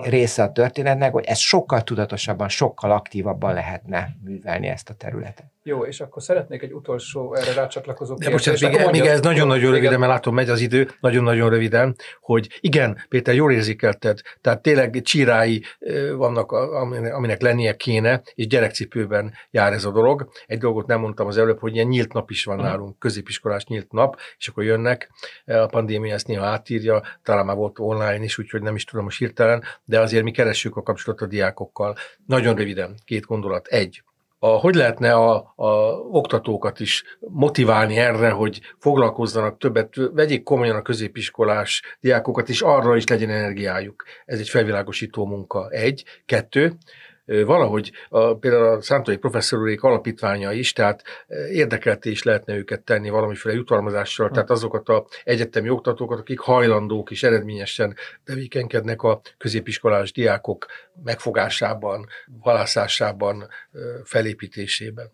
[0.03, 5.53] része a történetnek, hogy ez sokkal tudatosabban, sokkal aktívabban lehetne művelni ezt a területet.
[5.67, 9.73] Jó, és akkor szeretnék egy utolsó erre rácsatlakozó De most ez még, még ez nagyon-nagyon
[9.73, 15.03] röviden, mert látom, megy az idő, nagyon-nagyon röviden, hogy igen, Péter, jól érzékelted, tehát tényleg
[15.03, 15.63] csírái
[16.17, 16.53] vannak,
[17.13, 20.29] aminek lennie kéne, és gyerekcipőben jár ez a dolog.
[20.47, 23.93] Egy dolgot nem mondtam az előbb, hogy ilyen nyílt nap is van nálunk, középiskolás nyílt
[23.93, 25.11] nap, és akkor jönnek,
[25.45, 29.19] a pandémia ezt néha átírja, talán már volt online is, úgyhogy nem is tudom most
[29.19, 31.97] hirtelen, de azért mi keressük a kapcsolatot a diákokkal.
[32.27, 33.67] Nagyon röviden, két gondolat.
[33.67, 34.03] Egy,
[34.39, 35.67] a, hogy lehetne a, a
[36.11, 43.07] oktatókat is motiválni erre, hogy foglalkozzanak többet, vegyék komolyan a középiskolás diákokat, és arra is
[43.07, 44.05] legyen energiájuk.
[44.25, 45.71] Ez egy felvilágosító munka.
[45.71, 46.05] Egy.
[46.27, 46.77] Kettő,
[47.27, 51.03] valahogy a, például a Szántói professzorulék alapítványa is, tehát
[51.51, 57.23] érdekelté is lehetne őket tenni valamiféle jutalmazással, tehát azokat a egyetemi oktatókat, akik hajlandók és
[57.23, 60.67] eredményesen tevékenykednek a középiskolás diákok
[61.05, 62.07] megfogásában,
[62.41, 63.49] halászásában,
[64.05, 65.13] felépítésében.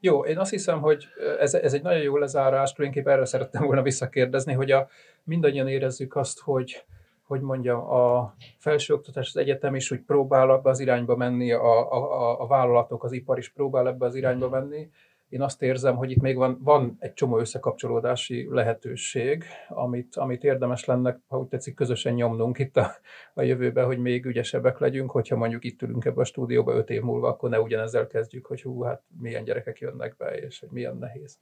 [0.00, 1.04] Jó, én azt hiszem, hogy
[1.38, 4.88] ez, ez egy nagyon jó lezárás, tulajdonképpen erre szerettem volna visszakérdezni, hogy a,
[5.24, 6.84] mindannyian érezzük azt, hogy,
[7.28, 12.40] hogy mondjam, a felsőoktatás, az egyetem is úgy próbál ebbe az irányba menni, a, a,
[12.40, 14.90] a vállalatok, az ipar is próbál ebbe az irányba menni,
[15.28, 20.84] én azt érzem, hogy itt még van, van egy csomó összekapcsolódási lehetőség, amit, amit érdemes
[20.84, 22.90] lenne, ha úgy tetszik, közösen nyomnunk itt a,
[23.34, 27.02] a jövőben, hogy még ügyesebbek legyünk, hogyha mondjuk itt ülünk ebbe a stúdióba öt év
[27.02, 30.96] múlva, akkor ne ugyanezzel kezdjük, hogy hú, hát milyen gyerekek jönnek be, és hogy milyen
[30.96, 31.38] nehéz.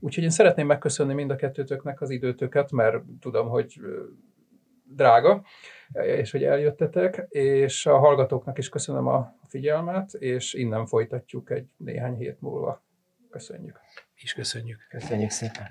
[0.00, 3.80] Úgyhogy én szeretném megköszönni mind a kettőtöknek az időtöket, mert tudom, hogy
[4.90, 5.44] drága,
[5.92, 12.16] és hogy eljöttetek, és a hallgatóknak is köszönöm a figyelmet, és innen folytatjuk egy néhány
[12.16, 12.82] hét múlva.
[13.30, 13.80] Köszönjük.
[14.14, 14.86] És köszönjük.
[14.88, 15.66] Köszönjük szépen.